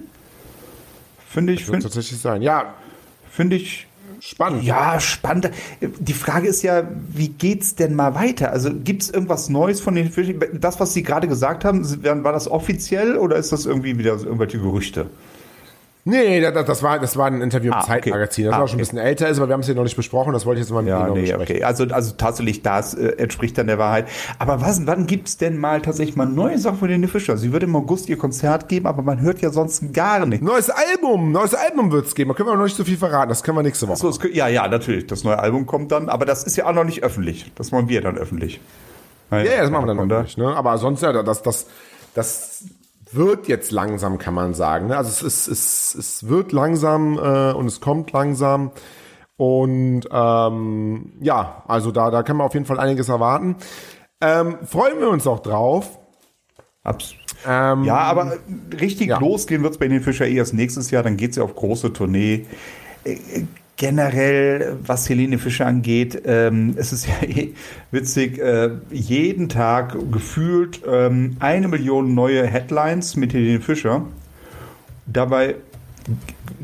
[1.28, 2.42] Finde ich, finde tatsächlich sein.
[2.42, 2.74] Ja,
[3.30, 3.88] find ich
[4.30, 4.64] spannend.
[4.64, 5.52] ja, spannend.
[5.82, 8.52] Die Frage ist ja, wie geht's denn mal weiter?
[8.52, 10.40] Also gibt es irgendwas Neues von den Fischen?
[10.54, 11.84] Das, was Sie gerade gesagt haben,
[12.24, 15.08] war das offiziell oder ist das irgendwie wieder irgendwelche Gerüchte?
[16.06, 17.82] Nee, das, das, war, das war ein Interview im Ah.
[17.82, 18.92] Zeitmagazin, das Ah, war schon ein okay.
[18.92, 20.74] bisschen älter ist, aber wir haben es hier noch nicht besprochen, das wollte ich jetzt
[20.74, 21.56] mal mit Ja, Ihnen nee, besprechen.
[21.56, 21.64] okay.
[21.64, 24.08] Also, also tatsächlich, das äh, entspricht dann der Wahrheit.
[24.38, 27.38] Aber was, wann gibt's denn mal tatsächlich mal neue Sachen von Helene Fischer?
[27.38, 30.46] Sie wird im August ihr Konzert geben, aber man hört ja sonst gar nichts.
[30.46, 32.32] Neues Album, neues Album wird's geben.
[32.32, 33.30] Da können wir noch nicht so viel verraten.
[33.30, 33.98] Das können wir nächste Woche.
[34.00, 35.08] So, es, kö- ja, ja, natürlich.
[35.08, 37.50] Das neue Album kommt dann, aber das ist ja auch noch nicht öffentlich.
[37.56, 38.60] Das machen wir dann öffentlich.
[39.32, 40.38] ja, ja, das machen wir dann nicht.
[40.38, 40.54] Ne?
[40.54, 41.68] Aber sonst ja, das, das,
[42.14, 42.66] das
[43.16, 44.88] wird jetzt langsam, kann man sagen.
[44.88, 44.98] Ne?
[44.98, 48.72] Also es, ist, es, es wird langsam äh, und es kommt langsam.
[49.36, 53.58] Und ähm, ja, also da, da kann man auf jeden Fall einiges erwarten.
[54.22, 56.00] Ähm, freuen wir uns auch drauf.
[56.84, 57.16] Abs
[57.48, 58.38] Ähm, Ja, aber
[58.80, 59.20] richtig ja.
[59.20, 61.04] losgehen wird's bei den Fischer eh erst nächstes Jahr.
[61.04, 62.46] Dann geht's ja auf große Tournee.
[63.76, 67.54] Generell, was Helene Fischer angeht, ähm, es ist ja eh
[67.92, 74.06] witzig, äh, jeden Tag gefühlt ähm, eine Million neue Headlines mit Helene Fischer.
[75.08, 75.56] Dabei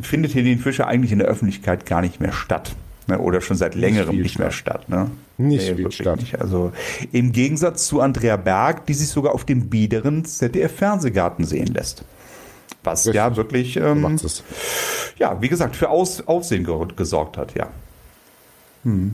[0.01, 2.75] findet Helene Fischer eigentlich in der Öffentlichkeit gar nicht mehr statt.
[3.07, 3.17] Ne?
[3.17, 4.87] Oder schon seit längerem viel nicht, mehr statt.
[4.87, 5.09] Ne?
[5.37, 6.19] Nicht Nee, statt.
[6.19, 6.39] Nicht.
[6.39, 6.71] Also
[7.11, 12.05] im Gegensatz zu Andrea Berg, die sich sogar auf dem biederen ZDF-Fernsehgarten sehen lässt.
[12.83, 13.15] Was Richtig.
[13.15, 14.17] ja wirklich, ähm,
[15.17, 17.67] ja, wie gesagt, für Aus Aufsehen ge gesorgt hat, ja.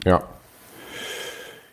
[0.05, 0.23] Ja.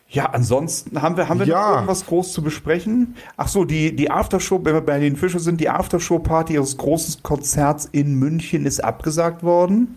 [0.08, 1.60] Ja, ansonsten haben wir, haben wir Ja.
[1.68, 3.16] noch irgendwas groß zu besprechen?
[3.38, 7.22] Ach so, die, die Aftershow, wenn wir bei den Fischer sind, die Aftershow-Party ihres großen
[7.22, 9.96] Konzerts in München ist abgesagt worden.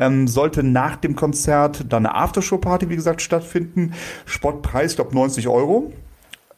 [0.00, 3.92] Ähm, sollte nach dem Konzert dann eine Aftershow-Party, wie gesagt, stattfinden.
[4.26, 5.92] Spottpreis, glaube 90 Euro.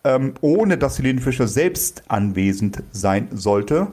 [0.04, 3.88] Ähm, ohne dass Helene Fischer selbst anwesend sein sollte.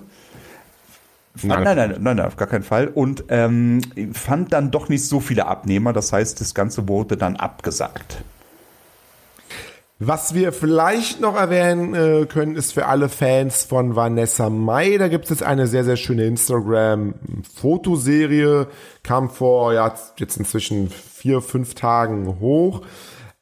[1.43, 2.87] Nein, nein, nein, nein, nein, auf gar keinen Fall.
[2.87, 3.81] Und ähm,
[4.13, 5.93] fand dann doch nicht so viele Abnehmer.
[5.93, 8.23] Das heißt, das Ganze wurde dann abgesagt.
[10.01, 14.97] Was wir vielleicht noch erwähnen äh, können, ist für alle Fans von Vanessa Mai.
[14.97, 18.67] Da gibt es eine sehr, sehr schöne Instagram-Fotoserie.
[19.03, 22.83] Kam vor, ja, jetzt inzwischen vier, fünf Tagen hoch.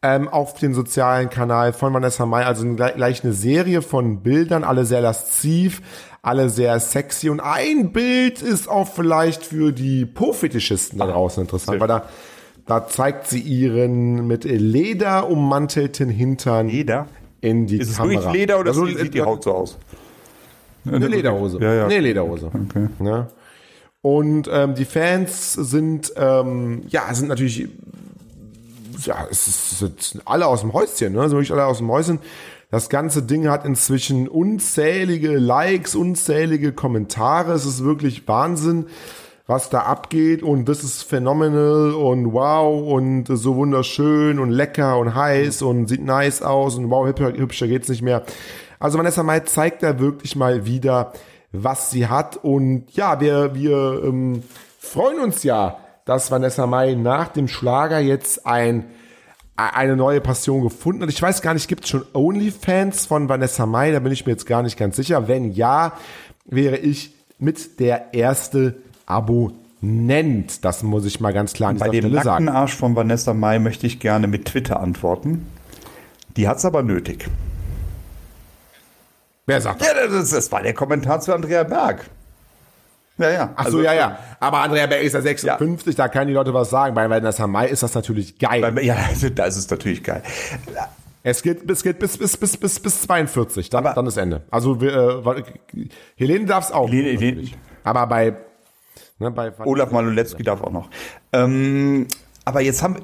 [0.04, 2.46] Ähm, auf den sozialen Kanal von Vanessa Mai.
[2.46, 5.82] Also gleich eine Serie von Bildern, alle sehr lasziv,
[6.22, 7.30] alle sehr sexy.
[7.30, 12.06] Und ein Bild ist auch vielleicht für die Po-Fetischisten da draußen interessant, weil da
[12.68, 17.08] da zeigt sie ihren mit Leder ummantelten Hintern Leder?
[17.40, 18.22] in die Ist es Kamera.
[18.22, 19.78] wirklich Leder oder Also, sieht die äh, Haut so aus?
[20.86, 21.60] Eine Lederhose.
[21.62, 21.86] Ja, ja.
[21.86, 22.48] Eine Lederhose.
[22.54, 22.88] Okay.
[23.00, 23.28] Ne?
[24.02, 27.68] Und ähm, die Fans sind, ähm, ja, sind natürlich,
[29.06, 31.22] ja, es, ist, sind alle aus dem Häuschen, ne?
[31.22, 32.20] Also wirklich alle aus dem Häuschen.
[32.70, 37.54] Das ganze Ding hat inzwischen unzählige Likes, unzählige Kommentare.
[37.54, 38.88] Es ist wirklich Wahnsinn,
[39.46, 40.44] was da abgeht.
[40.44, 46.04] Und das ist phenomenal und wow und so wunderschön und lecker und heiß und sieht
[46.04, 48.24] nice aus und wow, hübscher, hübscher geht's nicht mehr.
[48.80, 51.14] Also Vanessa Mai zeigt da wirklich mal wieder,
[51.54, 52.36] was sie hat.
[52.36, 54.44] Und ja, wir, wir ähm,
[54.78, 55.78] freuen uns ja,
[56.08, 58.86] dass Vanessa Mai nach dem Schlager jetzt ein
[59.56, 61.10] eine neue Passion gefunden hat.
[61.10, 63.92] Ich weiß gar nicht, gibt es schon OnlyFans von Vanessa Mai?
[63.92, 65.28] Da bin ich mir jetzt gar nicht ganz sicher.
[65.28, 65.94] Wenn ja,
[66.46, 70.64] wäre ich mit der erste Abonnent.
[70.64, 73.88] Das muss ich mal ganz klar an Bei dem nackten Arsch von Vanessa Mai möchte
[73.88, 75.48] ich gerne mit Twitter antworten.
[76.36, 77.28] Die hat's aber nötig.
[79.48, 79.88] Wer sagt das?
[79.88, 82.08] Ja, das, das war der Kommentar zu Andrea Berg.
[83.18, 83.54] Ja, ja.
[83.56, 84.20] Ach so, ja, ja.
[84.40, 86.94] Aber Andrea Berg ist ja 56, da können die Leute was sagen.
[86.94, 88.62] Bei Vanessa Mai ist das natürlich geil.
[88.62, 90.22] Beim- Ja, also da ist es natürlich geil.
[91.24, 94.44] Es geht bis, geht bis, bis, bis, bis, bis 42, dann, Aber- dann ist Ende.
[94.52, 95.44] Also wir, äh,
[96.16, 96.88] Helene darf es auch.
[96.90, 97.50] Helene- Helene-.
[97.84, 98.34] Aber bei,
[99.20, 100.90] ne, bei Olaf Malulecki darf auch noch.
[101.34, 102.08] Ähm,
[102.46, 102.98] aber jetzt haben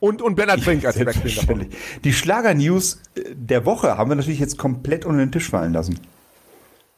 [0.00, 1.68] und, und Bernhard Brink als Backspin.
[2.04, 3.00] Die Schlager-News
[3.34, 6.00] der Woche haben wir natürlich jetzt komplett unter den Tisch fallen lassen.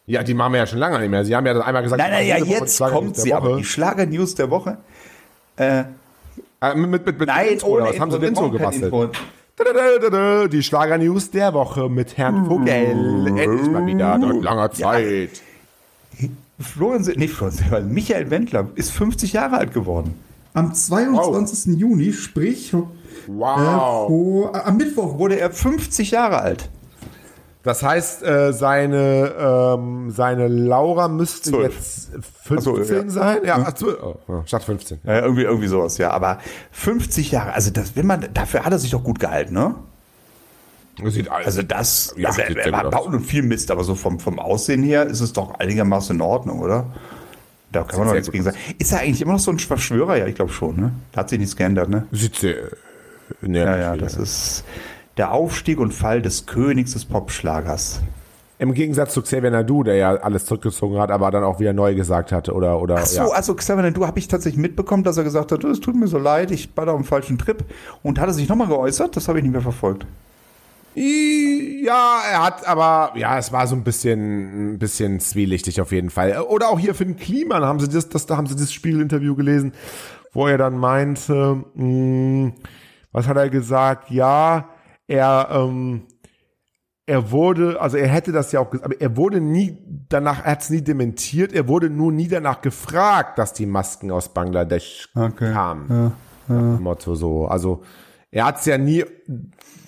[0.06, 1.24] Ja, die machen wir ja schon lange nicht mehr.
[1.24, 2.00] Sie haben ja das einmal gesagt.
[2.02, 4.78] Nein, nein, ja, jetzt kommt sie, aber die Schlager-News der Woche.
[5.56, 5.84] Äh,
[6.74, 10.52] mit, mit, mit, mit Nein, Intro, oder was haben sie Intro brauchen kein gebastelt?
[10.52, 12.68] Die Schlager-News der Woche mit Herrn Vogel.
[12.68, 15.42] Endlich mal wieder nach langer Zeit.
[16.58, 20.14] Florian, nee, Florian, Michael Wendler ist 50 Jahre alt geworden.
[20.54, 21.78] Am 22.
[21.78, 22.82] Juni, sprich äh,
[23.26, 24.54] Wow.
[24.54, 26.68] äh, am Mittwoch Wurde er 50 Jahre alt.
[27.62, 31.74] Das heißt, äh, seine, ähm, seine Laura müsste Zwölf.
[31.74, 32.10] jetzt
[32.42, 33.08] 15 Ach so, ja.
[33.08, 33.38] sein.
[33.44, 33.98] Ja, ach, zwölf.
[34.02, 35.00] oh, statt 15.
[35.04, 36.10] Ja, irgendwie, irgendwie sowas, ja.
[36.10, 36.38] Aber
[36.72, 39.76] 50 Jahre, also das, wenn man, dafür hat er sich doch gut gehalten, ne?
[41.04, 41.30] Sieht.
[41.30, 44.82] Also das, Ja, also er, er baut und viel Mist, aber so vom, vom Aussehen
[44.82, 46.86] her ist es doch einigermaßen in Ordnung, oder?
[47.70, 48.58] Da kann man doch nichts gegen sagen.
[48.78, 50.16] Ist er eigentlich immer noch so ein Verschwörer?
[50.16, 50.92] Ja, ich glaube schon, ne?
[51.12, 52.06] Da hat sich nichts geändert, ne?
[52.12, 52.56] Sieht sehr.
[53.40, 54.64] Ne, Ja, ja, das ist
[55.16, 58.00] der Aufstieg und Fall des Königs des Popschlagers.
[58.58, 61.96] Im Gegensatz zu Xavier Nadu, der ja alles zurückgezogen hat, aber dann auch wieder neu
[61.96, 63.28] gesagt hatte oder oder Ach so, ja.
[63.28, 66.18] also Xavier du habe ich tatsächlich mitbekommen, dass er gesagt hat, es tut mir so
[66.18, 67.64] leid, ich war da auf dem falschen Trip.
[68.04, 69.16] Und hat er sich nochmal geäußert?
[69.16, 70.06] Das habe ich nicht mehr verfolgt.
[70.94, 76.10] Ja, er hat aber, ja, es war so ein bisschen, ein bisschen zwielichtig auf jeden
[76.10, 76.40] Fall.
[76.42, 79.34] Oder auch hier für den Kliman haben sie das, das, da haben sie das Spiegelinterview
[79.34, 79.72] gelesen,
[80.32, 82.52] wo er dann meinte, mh,
[83.10, 84.10] was hat er gesagt?
[84.10, 84.68] Ja,
[85.12, 86.02] er, ähm,
[87.04, 89.76] er wurde, also er hätte das ja auch gesagt, aber er wurde nie
[90.08, 94.10] danach, er hat es nie dementiert, er wurde nur nie danach gefragt, dass die Masken
[94.10, 96.12] aus Bangladesch kamen.
[96.48, 97.46] Nach dem Motto so.
[97.46, 97.82] Also
[98.30, 99.04] er hat es ja nie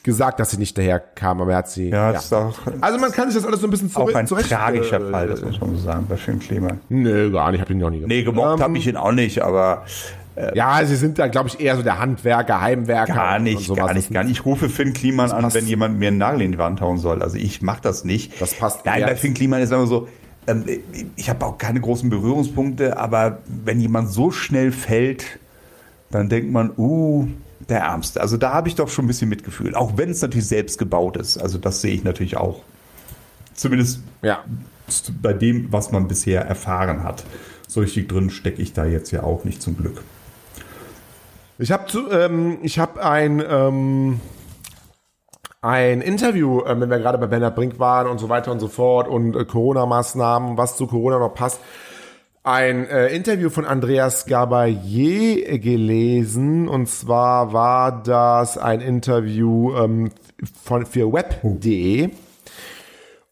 [0.03, 1.89] gesagt, dass sie nicht daher kamen, aber er hat sie.
[1.89, 4.17] Ja, Ja, ist auch, Also man kann sich das alles so ein bisschen auch zurecht,
[4.17, 6.81] ein zurecht tragischer äh, Fall, das muss man so sagen, bei Finn Kliman.
[6.91, 8.11] Nö, gar nicht, ich hab ihn noch nie gemacht.
[8.11, 9.85] Nee, gemobbt Ähm, habe ich ihn auch nicht, aber
[10.55, 13.15] Ja, sie sind da, glaube ich, eher so der Handwerker, Heimwerker.
[13.15, 14.33] Gar nicht, gar nicht, gar nicht.
[14.33, 17.23] Ich rufe Finn Kliman an, wenn jemand mir einen Nagel in die Wand hauen soll.
[17.23, 18.41] Also ich mache das nicht.
[18.41, 20.09] Das passt Nein, bei Finn Kliman ist immer so,
[20.47, 20.65] ähm,
[21.17, 25.39] ich habe auch keine großen Berührungspunkte, aber wenn jemand so schnell fällt,
[26.11, 27.27] dann denkt man, uh,
[27.69, 28.21] der Ärmste.
[28.21, 29.75] Also da habe ich doch schon ein bisschen Mitgefühl.
[29.75, 31.39] Auch wenn es natürlich selbst gebaut ist.
[31.39, 32.63] Also das sehe ich natürlich auch.
[33.55, 34.45] Zumindest Ja.
[35.23, 37.25] bei dem, was man bisher erfahren hat.
[37.69, 40.03] So richtig drin stecke ich da jetzt ja auch nicht zum Glück.
[41.57, 44.21] Ich habe ähm, habe ein ähm,
[45.63, 48.67] ein Interview, äh, wenn wir gerade bei Bernhard Brink waren und so weiter und so
[48.67, 51.61] fort und äh, Corona-Maßnahmen, was zu Corona noch passt,
[52.43, 60.11] ein äh, Interview von Andreas Gabayé gelesen und zwar war das ein Interview ähm,
[60.61, 62.11] von für web.de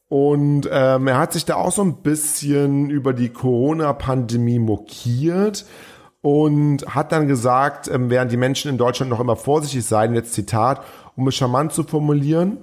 [0.09, 5.67] und ähm, er hat sich da auch so ein bisschen über die Corona-Pandemie mokiert
[6.23, 10.33] und hat dann gesagt, ähm, während die Menschen in Deutschland noch immer vorsichtig seien, jetzt
[10.33, 10.83] Zitat,
[11.17, 12.59] um es charmant zu formulieren,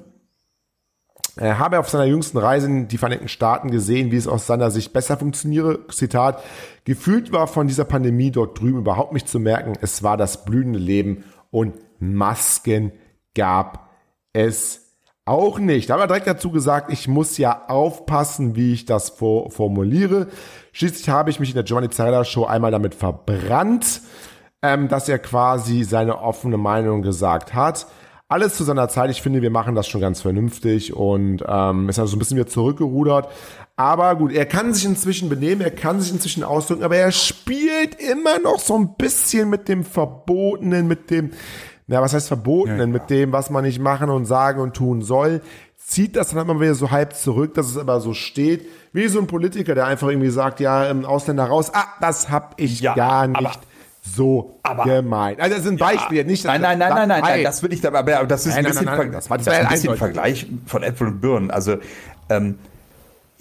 [1.36, 4.72] er habe auf seiner jüngsten Reise in die Vereinigten Staaten gesehen, wie es aus seiner
[4.72, 5.88] Sicht besser funktioniere.
[5.88, 6.44] Zitat,
[6.84, 9.74] gefühlt war von dieser Pandemie dort drüben überhaupt nicht zu merken.
[9.80, 12.92] Es war das blühende Leben und Masken
[13.36, 13.90] gab
[14.34, 14.89] es
[15.30, 15.90] auch nicht.
[15.90, 20.28] Da habe er direkt dazu gesagt, ich muss ja aufpassen, wie ich das formuliere.
[20.72, 24.02] Schließlich habe ich mich in der Giovanni Zarella Show einmal damit verbrannt,
[24.64, 27.86] ähm, dass er quasi seine offene Meinung gesagt hat.
[28.28, 29.10] Alles zu seiner Zeit.
[29.12, 32.38] Ich finde, wir machen das schon ganz vernünftig und ähm, ist also so ein bisschen
[32.38, 33.30] wieder zurückgerudert.
[33.76, 37.96] Aber gut, er kann sich inzwischen benehmen, er kann sich inzwischen ausdrücken, aber er spielt
[37.96, 41.32] immer noch so ein bisschen mit dem Verbotenen, mit dem,
[41.90, 45.42] ja, was heißt Verbotenen, mit dem, was man nicht machen und sagen und tun soll.
[45.78, 49.20] Zieht das dann immer wieder so halb zurück, dass es aber so steht, wie so
[49.20, 52.94] ein Politiker, der einfach irgendwie sagt, ja, ähm, Ausländer raus, ah, das hab ich Ja,
[52.94, 53.52] gar nicht aber-
[54.04, 55.40] so aber- gemeint.
[55.40, 57.82] Also das ist ein Beispiel, nicht Nein, nein, nein, nein, nein, nein, das will ich
[57.82, 59.48] da, aber aber das ist Nein, ein nein, bisschen, nein, nein, Ver- das war- das
[59.48, 59.98] ein bisschen.
[59.98, 61.52] Vergleich von Äpfel und Birnen.
[61.52, 61.78] Also
[62.30, 62.60] ähm,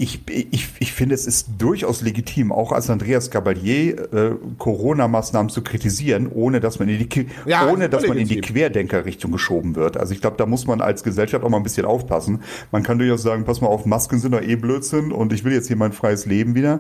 [0.01, 5.63] ich, ich, ich finde, es ist durchaus legitim, auch als Andreas Gabalier äh, Corona-Maßnahmen zu
[5.63, 8.41] kritisieren, ohne dass man in die, Ja, ohne dass man in die.
[8.41, 9.97] Querdenker-Richtung geschoben wird.
[9.97, 12.43] Also ich glaube, da muss man als Gesellschaft auch mal ein bisschen aufpassen.
[12.71, 15.53] Man kann durchaus sagen, pass mal auf, Masken sind doch eh Blödsinn und ich will
[15.53, 16.79] jetzt hier mein freies Leben wieder,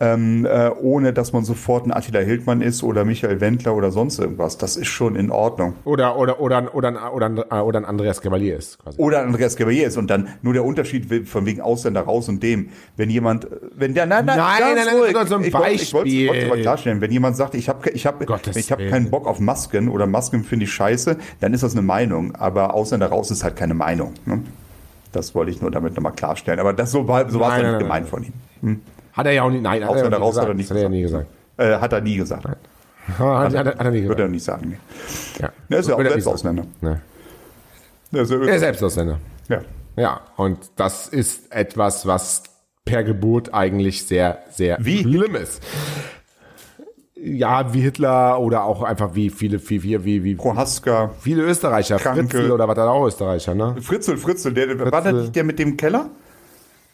[0.00, 4.18] ähm, äh, ohne dass man sofort ein Attila Hildmann ist oder Michael Wendler oder sonst
[4.18, 4.58] irgendwas.
[4.58, 5.74] Das ist schon in Ordnung.
[5.84, 8.98] Oder, oder, oder, oder, oder, oder, oder ein Andreas Cavalier ist, quasi.
[9.00, 12.55] Oder Andreas Gabalier ist und dann nur der Unterschied von wegen Ausländer raus und dem,
[12.96, 15.54] wenn jemand, wenn der, nein, nein, Nein, nein, nein, ist so ein ich
[15.94, 18.90] wollte ich es klarstellen, wenn jemand sagt, ich habe ich hab, Gottes ich hab Willen.
[18.90, 22.74] keinen Bock auf Masken oder Masken finde ich scheiße, dann ist das eine Meinung, aber
[22.74, 24.14] Ausländer raus ist halt keine Meinung.
[24.24, 24.42] Ne?
[25.12, 26.60] Das wollte ich nur damit nochmal klarstellen.
[26.60, 28.32] Aber das so war, so war es Nein, ja nein, nicht gemeint nein.
[28.60, 28.80] von ihm.
[29.12, 30.48] Hat er ja auch nicht, nein, hat er, ja Ausländer nicht raus gesagt.
[30.48, 31.26] hat er nicht hat er ja nie gesagt.
[31.56, 31.78] gesagt.
[31.78, 32.44] Äh, hat er nie gesagt.
[32.44, 32.58] Hat,
[33.18, 34.20] hat, hat, hat er nie Würde gesagt.
[34.20, 34.68] er nicht sagen.
[34.70, 34.76] nee.
[35.40, 35.50] Ja.
[35.68, 36.58] Er ist ja auch Würde er selbst nicht sagen.
[36.60, 36.66] Ausländer.
[36.82, 37.00] Ja.
[38.12, 39.18] Er ist ja Er ist selbst Ausländer.
[39.48, 39.60] ja.
[39.96, 42.44] Ja, und das ist etwas, was
[42.84, 45.02] per Geburt eigentlich sehr, sehr Wie?
[45.02, 45.62] schlimm ist.
[47.14, 51.96] Ja, wie Hitler oder auch einfach wie viele, wie, wie, wie, wie Prohaska, viele Österreicher,
[51.96, 52.28] Kranke.
[52.28, 53.76] Fritzl oder was hat er auch Österreicher, ne?
[53.80, 56.10] Fritzel, Fritzel, der, war das nicht der mit dem Keller?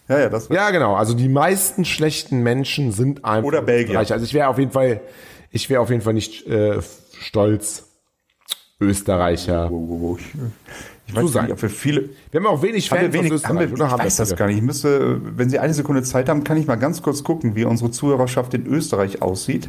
[0.08, 0.94] Ja, ja, das war Ja, genau.
[0.94, 3.90] Also die meisten schlechten Menschen sind einfach Oder Belgier.
[3.90, 4.14] Österreicher.
[4.14, 5.00] Also ich wäre auf jeden Fall,
[5.50, 6.80] ich wäre auf jeden Fall nicht äh,
[7.20, 7.88] stolz,
[8.82, 9.70] Österreicher.
[9.70, 10.18] Wo, wo, wo.
[11.06, 12.10] Ich, ich weiß nicht, ob wir viele.
[12.30, 13.90] Wir haben auch wenig Haben Fans wir wenig, haben wir, ich oder?
[13.90, 14.56] Haben weiß das gar nicht.
[14.56, 17.64] Ich müsste, wenn Sie eine Sekunde Zeit haben, kann ich mal ganz kurz gucken, wie
[17.64, 19.68] unsere Zuhörerschaft in Österreich aussieht.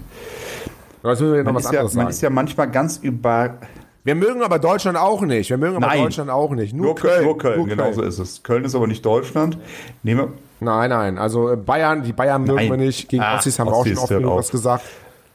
[1.02, 3.58] Aber Jetzt müssen wir noch Man ist, ja, man ist ja manchmal ganz über.
[4.06, 5.50] Wir mögen aber Deutschland auch nicht.
[5.50, 6.04] Wir mögen aber Nein.
[6.04, 6.74] Deutschland auch nicht.
[6.74, 7.24] Nur, Nur Köln.
[7.24, 8.44] Nur Köln, Nur genau so ist es.
[8.44, 9.58] Köln ist aber nicht Deutschland.
[10.04, 10.34] Nehmen wir.
[10.60, 11.18] Nein, nein.
[11.18, 12.70] Also äh, Bayern, die Bayern mögen Nein.
[12.72, 13.10] wir nicht.
[13.10, 14.84] Gegen Ah, Ossis haben wir auch schon oft was gesagt.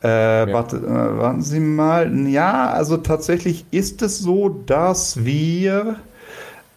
[0.00, 0.08] Äh,
[0.52, 2.28] warte, äh, warten Sie mal.
[2.28, 5.96] Ja, also tatsächlich ist es so, dass wir.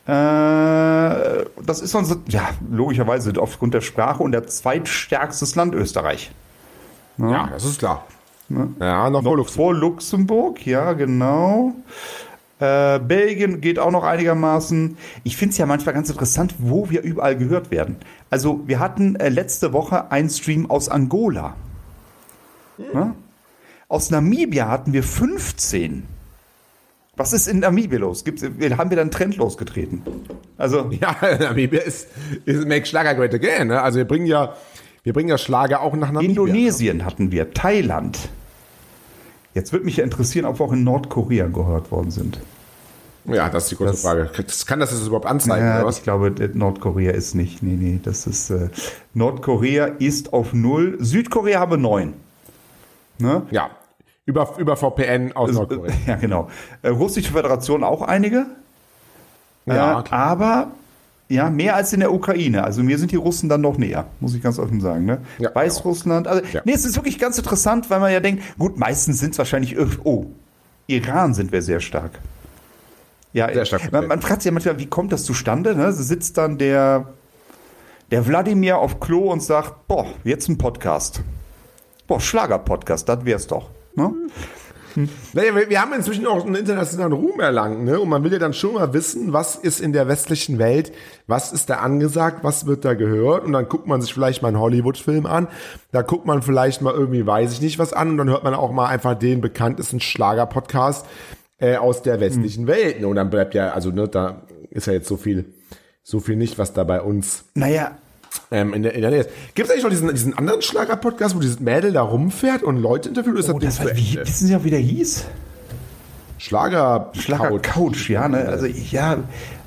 [0.07, 6.31] Äh, das ist unser, ja, logischerweise aufgrund der Sprache und der zweitstärkstes Land Österreich.
[7.17, 8.05] Ja, das ist klar.
[8.79, 9.49] Ja, noch, vor Noch Luxemburg.
[9.51, 11.73] vor Luxemburg, ja, genau.
[12.59, 14.97] Äh, Belgien geht auch noch einigermaßen.
[15.23, 17.97] Ich finde es ja manchmal ganz interessant, wo wir überall gehört werden.
[18.29, 21.55] Also, wir hatten äh, letzte Woche einen Stream aus Angola.
[22.93, 23.15] Ja?
[23.87, 26.03] Aus Namibia hatten wir 15.
[27.17, 28.23] Was ist in Namibia los?
[28.23, 30.01] Gibt's, haben wir dann einen Trend losgetreten?
[30.57, 32.07] Also, Ja, Namibia ist,
[32.45, 33.67] ist Make Schlager Great Again.
[33.67, 33.81] Ne?
[33.81, 34.55] Also wir bringen ja,
[35.03, 36.29] wir bringen ja Schlager auch nach Namibia.
[36.29, 38.17] Indonesien hatten wir, Thailand.
[39.53, 42.39] Jetzt würde mich ja interessieren, ob wir auch in Nordkorea gehört worden sind.
[43.25, 44.29] Ja, das ist die große Das- Frage.
[44.65, 47.61] Kann das das überhaupt anzeigen, Ja, ich glaube, Nordkorea ist nicht.
[47.61, 48.49] Nee, nee, das ist.
[48.49, 48.69] Äh,
[49.13, 50.97] Nordkorea ist auf null.
[50.99, 52.13] Südkorea haben wir neun.
[53.19, 53.43] Ne?
[53.51, 53.69] Ja.
[54.25, 55.93] Über, über VPN aus Nordkorea.
[56.07, 56.49] Ja, genau.
[56.81, 58.45] Äh, Russische Föderation auch einige.
[59.65, 60.71] Ja, äh, aber
[61.29, 62.63] ja, mehr als in der Ukraine.
[62.63, 65.05] Also mir sind die Russen dann noch näher, muss ich ganz offen sagen.
[65.05, 65.21] Ne?
[65.39, 66.27] Ja, Weißrussland.
[66.27, 66.61] Also, Ja.
[66.65, 69.77] nee, es ist wirklich ganz interessant, weil man ja denkt, gut, meistens sind es wahrscheinlich,
[70.03, 70.25] oh,
[70.87, 72.19] Iran sind wir sehr stark.
[73.33, 75.73] Ja, Sehr stark man, man fragt sich ja manchmal, wie kommt das zustande?
[75.73, 75.93] Ne?
[75.93, 77.13] So sitzt dann der,
[78.11, 81.21] der Wladimir auf Klo und sagt, boah, jetzt ein Podcast.
[82.11, 83.69] Boah, Schlager-Podcast, das wär's doch.
[83.95, 84.11] Ne?
[85.31, 88.01] Naja, wir, wir haben inzwischen auch einen internationalen Ruhm erlangt, ne?
[88.01, 90.91] Und man will ja dann schon mal wissen, was ist in der westlichen Welt,
[91.27, 93.45] was ist da angesagt, was wird da gehört?
[93.45, 95.47] Und dann guckt man sich vielleicht mal einen Hollywood-Film an,
[95.93, 98.55] da guckt man vielleicht mal irgendwie, weiß ich nicht, was an, und dann hört man
[98.55, 101.05] auch mal einfach den bekanntesten Schlager-Podcast
[101.59, 102.99] äh, aus der westlichen Welt.
[102.99, 103.07] Ne?
[103.07, 105.53] Und dann bleibt ja, also ne, da ist ja jetzt so viel,
[106.03, 107.95] so viel nicht, was da bei uns Naja,
[108.51, 109.29] ähm, in, der, in der Nähe ist.
[109.55, 113.09] Gibt es eigentlich noch diesen, diesen anderen Schlager-Podcast, wo dieses Mädel da rumfährt und Leute
[113.09, 113.39] interviewt?
[113.39, 115.25] Ist oh, das war, wie, wissen Sie auch, wie der hieß?
[116.37, 117.63] Schlager, Schlager Couch.
[117.63, 118.47] Couch, ja, ne?
[118.47, 119.17] Also ja,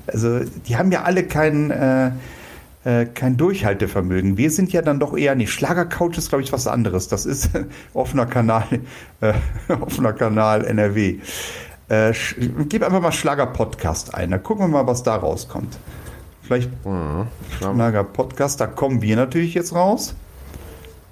[0.06, 2.10] also die haben ja alle kein, äh,
[2.84, 4.36] äh, kein Durchhaltevermögen.
[4.36, 7.08] Wir sind ja dann doch eher, nee, Schlager Couch ist, glaube ich, was anderes.
[7.08, 7.50] Das ist
[7.94, 8.66] offener Kanal,
[9.20, 9.34] äh,
[9.80, 11.20] offener Kanal NRW.
[11.88, 12.12] Äh,
[12.68, 15.78] gib einfach mal Schlager Podcast ein, dann gucken wir mal, was da rauskommt.
[16.46, 16.70] Vielleicht
[17.58, 20.14] Schlager Podcast, da kommen wir natürlich jetzt raus.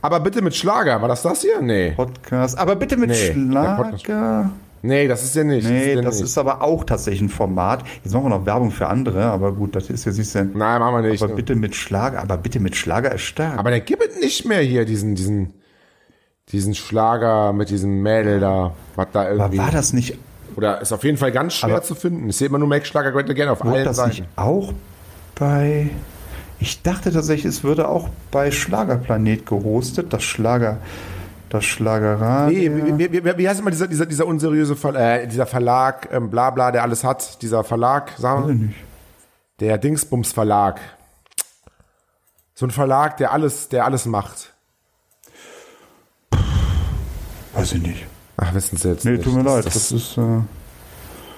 [0.03, 1.61] Aber bitte mit Schlager, war das das hier?
[1.63, 1.93] Nee.
[1.93, 4.51] Podcast, aber bitte mit Nee, Schlager.
[4.85, 5.67] Nee, das ist ja nicht.
[5.69, 6.25] Nee, ja das nicht.
[6.25, 7.85] ist aber auch tatsächlich ein Format.
[8.03, 10.81] Jetzt machen wir noch Werbung für andere, aber gut, das ist ja siehst du, Nein,
[10.81, 11.23] machen wir nicht.
[11.23, 13.59] Aber bitte mit Schlager, aber bitte mit Schlager ist stark.
[13.59, 15.55] Aber der gibt es nicht mehr hier, diesen, diesen,
[16.49, 19.59] diesen Schlager mit diesem Mädel da, was da Aber irgendwie.
[19.59, 20.19] war das nicht,
[20.57, 22.29] Oder ist auf jeden Fall ganz schwer Aber- zu finden.
[22.29, 24.09] Ich sehe immer nur Make Schlager Great Again auf allen das Seiten.
[24.11, 24.73] nicht auch
[25.35, 25.91] bei.
[26.59, 30.79] Ich dachte tatsächlich, es würde auch bei Schlagerplanet gehostet, das Schlager,
[31.49, 32.57] das Schlagerradio.
[32.57, 36.31] Nee, wie, wie, wie, heißt immer dieser, dieser, dieser unseriöse Ver äh, dieser Verlag, ähm,
[36.31, 38.75] bla bla, der alles hat, dieser Verlag, sagen wir, ich nicht.
[39.59, 40.81] der Dingsbums Verlag.
[42.55, 44.53] So ein Verlag, der alles, der alles macht.
[47.55, 48.07] Weiß ich nicht.
[48.37, 49.25] Ach, wissen Sie jetzt Nee, nicht.
[49.25, 50.19] tut mir leid, Das, das, das, ist.
[50.19, 50.41] Äh,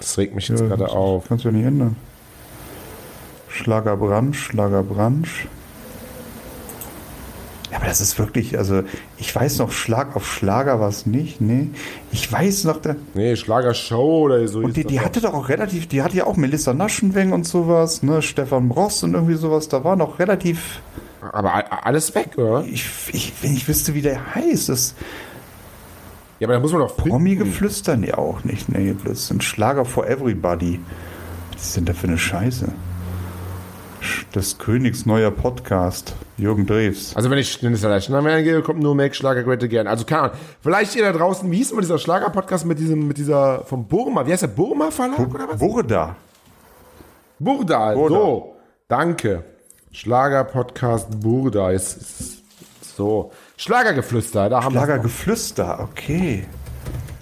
[0.01, 1.29] das regt mich jetzt ja, gerade das auf.
[1.29, 1.97] Kannst du ja nicht ändern.
[3.55, 5.47] Schlagerbranch, Schlagerbranch.
[7.71, 8.83] Ja, aber das ist wirklich, also
[9.17, 11.69] ich weiß noch, Schlag auf Schlager war es nicht, nee.
[12.13, 14.59] Ich weiß noch, da, Nee, Schlagershow oder so.
[14.59, 18.03] Und die, die hatte doch auch relativ, die hatte ja auch Melissa Naschenweng und sowas,
[18.03, 20.81] ne, Stefan Bross und irgendwie sowas, da war noch relativ,
[21.33, 22.65] Aber alles weg, oder?
[22.65, 24.95] ich, ich, wenn ich wüsste, wie der heißt, das
[26.41, 26.97] Ja, aber da muss man doch.
[26.97, 30.81] Promi-Geflüster, nee, auch nicht, nee, das sind Schlager for Everybody.
[31.55, 32.69] Was ist denn da für eine Scheiße?
[34.35, 37.15] Des Königs neuer Podcast, Jürgen Drews.
[37.17, 39.87] Also wenn ich den Namen eingehe, kommt nur Make Schlager Great Again.
[39.87, 40.37] Also keine Ahnung.
[40.61, 44.27] Vielleicht ihr da draußen, wie hieß immer dieser Schlager-Podcast mit diesem, mit dieser, vom Burma,
[44.27, 45.59] wie heißt der, Burma Verlag oder was?
[45.59, 46.17] Burda.
[47.39, 48.15] Burda, Burda.
[48.15, 48.57] so.
[48.89, 49.45] Danke.
[49.93, 52.43] Schlager-Podcast Burda ist, ist
[52.97, 53.31] so.
[53.57, 56.47] Schlagergeflüster, da haben wir Schlagergeflüster, okay.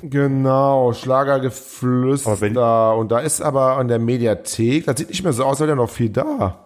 [0.02, 2.96] Genau, Schlagergeflüster.
[2.96, 5.70] Und da ist aber an der Mediathek, das sieht nicht mehr so aus, als wäre
[5.70, 6.58] da noch viel da.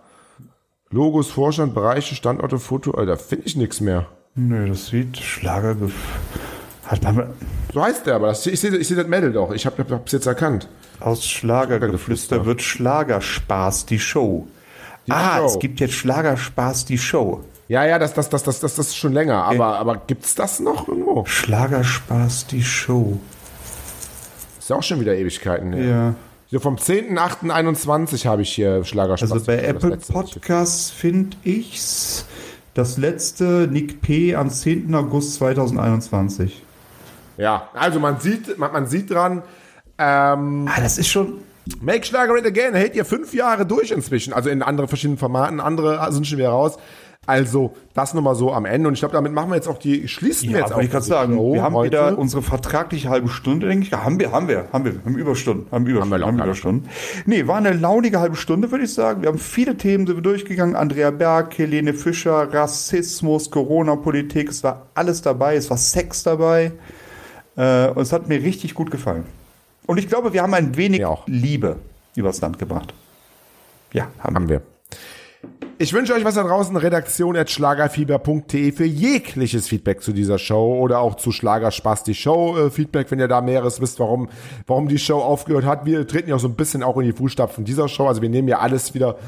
[0.96, 4.06] Logos, Vorstand, Bereiche, Standorte, Foto, Alter, finde ich nichts mehr.
[4.34, 5.92] Nö, das sieht Schlagergef...
[6.86, 7.34] Hat man
[7.74, 9.52] So heißt der, aber das, ich sehe ich seh das Mädel doch.
[9.52, 10.68] Ich habe es jetzt erkannt.
[11.00, 14.46] Aus Schlagergeflüster wird Schlagerspaß die Show.
[15.10, 15.44] ah, Show.
[15.44, 17.42] es gibt jetzt Schlagerspaß die Show.
[17.68, 19.44] Ja, ja, das, das, das, das, das, das ist schon länger.
[19.44, 21.26] Aber, aber gibt's das noch irgendwo?
[21.26, 23.18] Schlagerspaß die Show.
[24.58, 25.84] Ist ja auch schon wieder Ewigkeiten her.
[25.84, 26.14] Ja.
[26.50, 29.32] So vom 10.8.21 habe ich hier Schlagerspaß.
[29.32, 29.96] Also bei Apple.
[29.96, 32.24] Podcasts finde ich's
[32.74, 34.36] das letzte Nick P.
[34.36, 34.94] am 10.
[34.94, 36.62] August 2021.
[37.36, 39.42] Ja, also man sieht, man, man sieht dran,
[39.98, 41.40] ähm, Ah, das ist schon.
[41.80, 44.32] Make Schlager Great Again hält ihr fünf Jahre durch inzwischen.
[44.32, 46.78] Also in andere verschiedenen Formaten, andere sind schon wieder raus.
[47.26, 48.86] Also das nochmal so am Ende.
[48.88, 50.92] Und ich glaube, damit machen wir jetzt auch die, schließen wir Ja, jetzt wollte ich
[50.92, 51.90] diese sagen, Show wir haben heute.
[51.90, 53.92] wieder unsere vertragliche halbe Stunde, denke ich.
[53.92, 56.38] Haben wir, haben wir, haben wir, haben Überstunden, haben Überstunden, wir haben.
[56.38, 56.88] Überstunden.
[57.26, 59.22] Nee, war eine launige halbe Stunde, würde ich sagen.
[59.22, 60.76] Wir haben viele Themen sind wir durchgegangen.
[60.76, 66.72] Andrea Berg, Helene Fischer, Rassismus, Corona-Politik, es war alles dabei, es war Sex dabei.
[67.56, 69.24] Äh, und es hat mir richtig gut gefallen.
[69.86, 71.24] Und ich glaube, wir haben ein wenig auch.
[71.26, 71.76] Liebe
[72.14, 72.94] übers Land gebracht.
[73.92, 74.34] Ja, haben.
[74.34, 74.75] Haben wir.
[75.78, 81.16] Ich wünsche euch was da draußen, redaktion.schlagerfieber.de für jegliches Feedback zu dieser Show oder auch
[81.16, 84.30] zu Schlagerspaß die Show äh, Feedback, wenn ihr da mehres wisst, warum,
[84.66, 85.84] warum die Show aufgehört hat.
[85.84, 88.06] Wir treten ja auch so ein bisschen auch in die Fußstapfen dieser Show.
[88.06, 89.18] Also wir nehmen ja alles wieder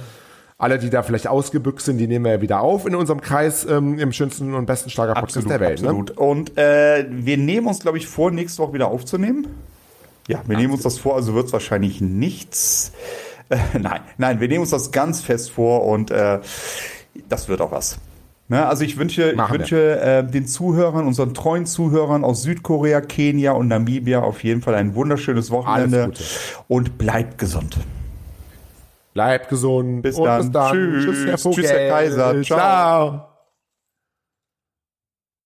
[0.57, 3.67] alle, die da vielleicht ausgebüxt sind, die nehmen wir ja wieder auf in unserem Kreis
[3.67, 5.83] ähm, im schönsten und besten Schlager-Podcast der Welt.
[5.83, 5.89] Ne?
[5.89, 6.13] Absolut.
[6.13, 9.47] Und äh, wir nehmen uns, glaube ich, vor, nächste Woche wieder aufzunehmen.
[10.27, 12.93] Ja, wir nehmen uns das vor, also wird es wahrscheinlich nichts.
[13.49, 16.41] Äh, nein, nein, wir nehmen uns das ganz fest vor und äh,
[17.29, 17.99] das wird auch was.
[18.51, 23.03] Ne, also ich wünsche, ich Machen wünsche äh, den Zuhörern, unseren treuen Zuhörern aus Südkorea,
[23.03, 26.13] Kenia und Namibia auf jeden Fall ein wunderschönes Wochenende
[26.67, 27.77] und bleibt gesund.
[29.13, 30.01] Bleibt gesund.
[30.01, 30.41] Bis dann.
[30.41, 30.73] Bis dann.
[30.73, 31.05] Tschüss.
[31.05, 31.53] Tschüss, Herr.
[31.53, 32.43] Tschüss, Herr Kaiser.
[32.43, 32.59] Ciao.
[32.59, 33.38] Ciao.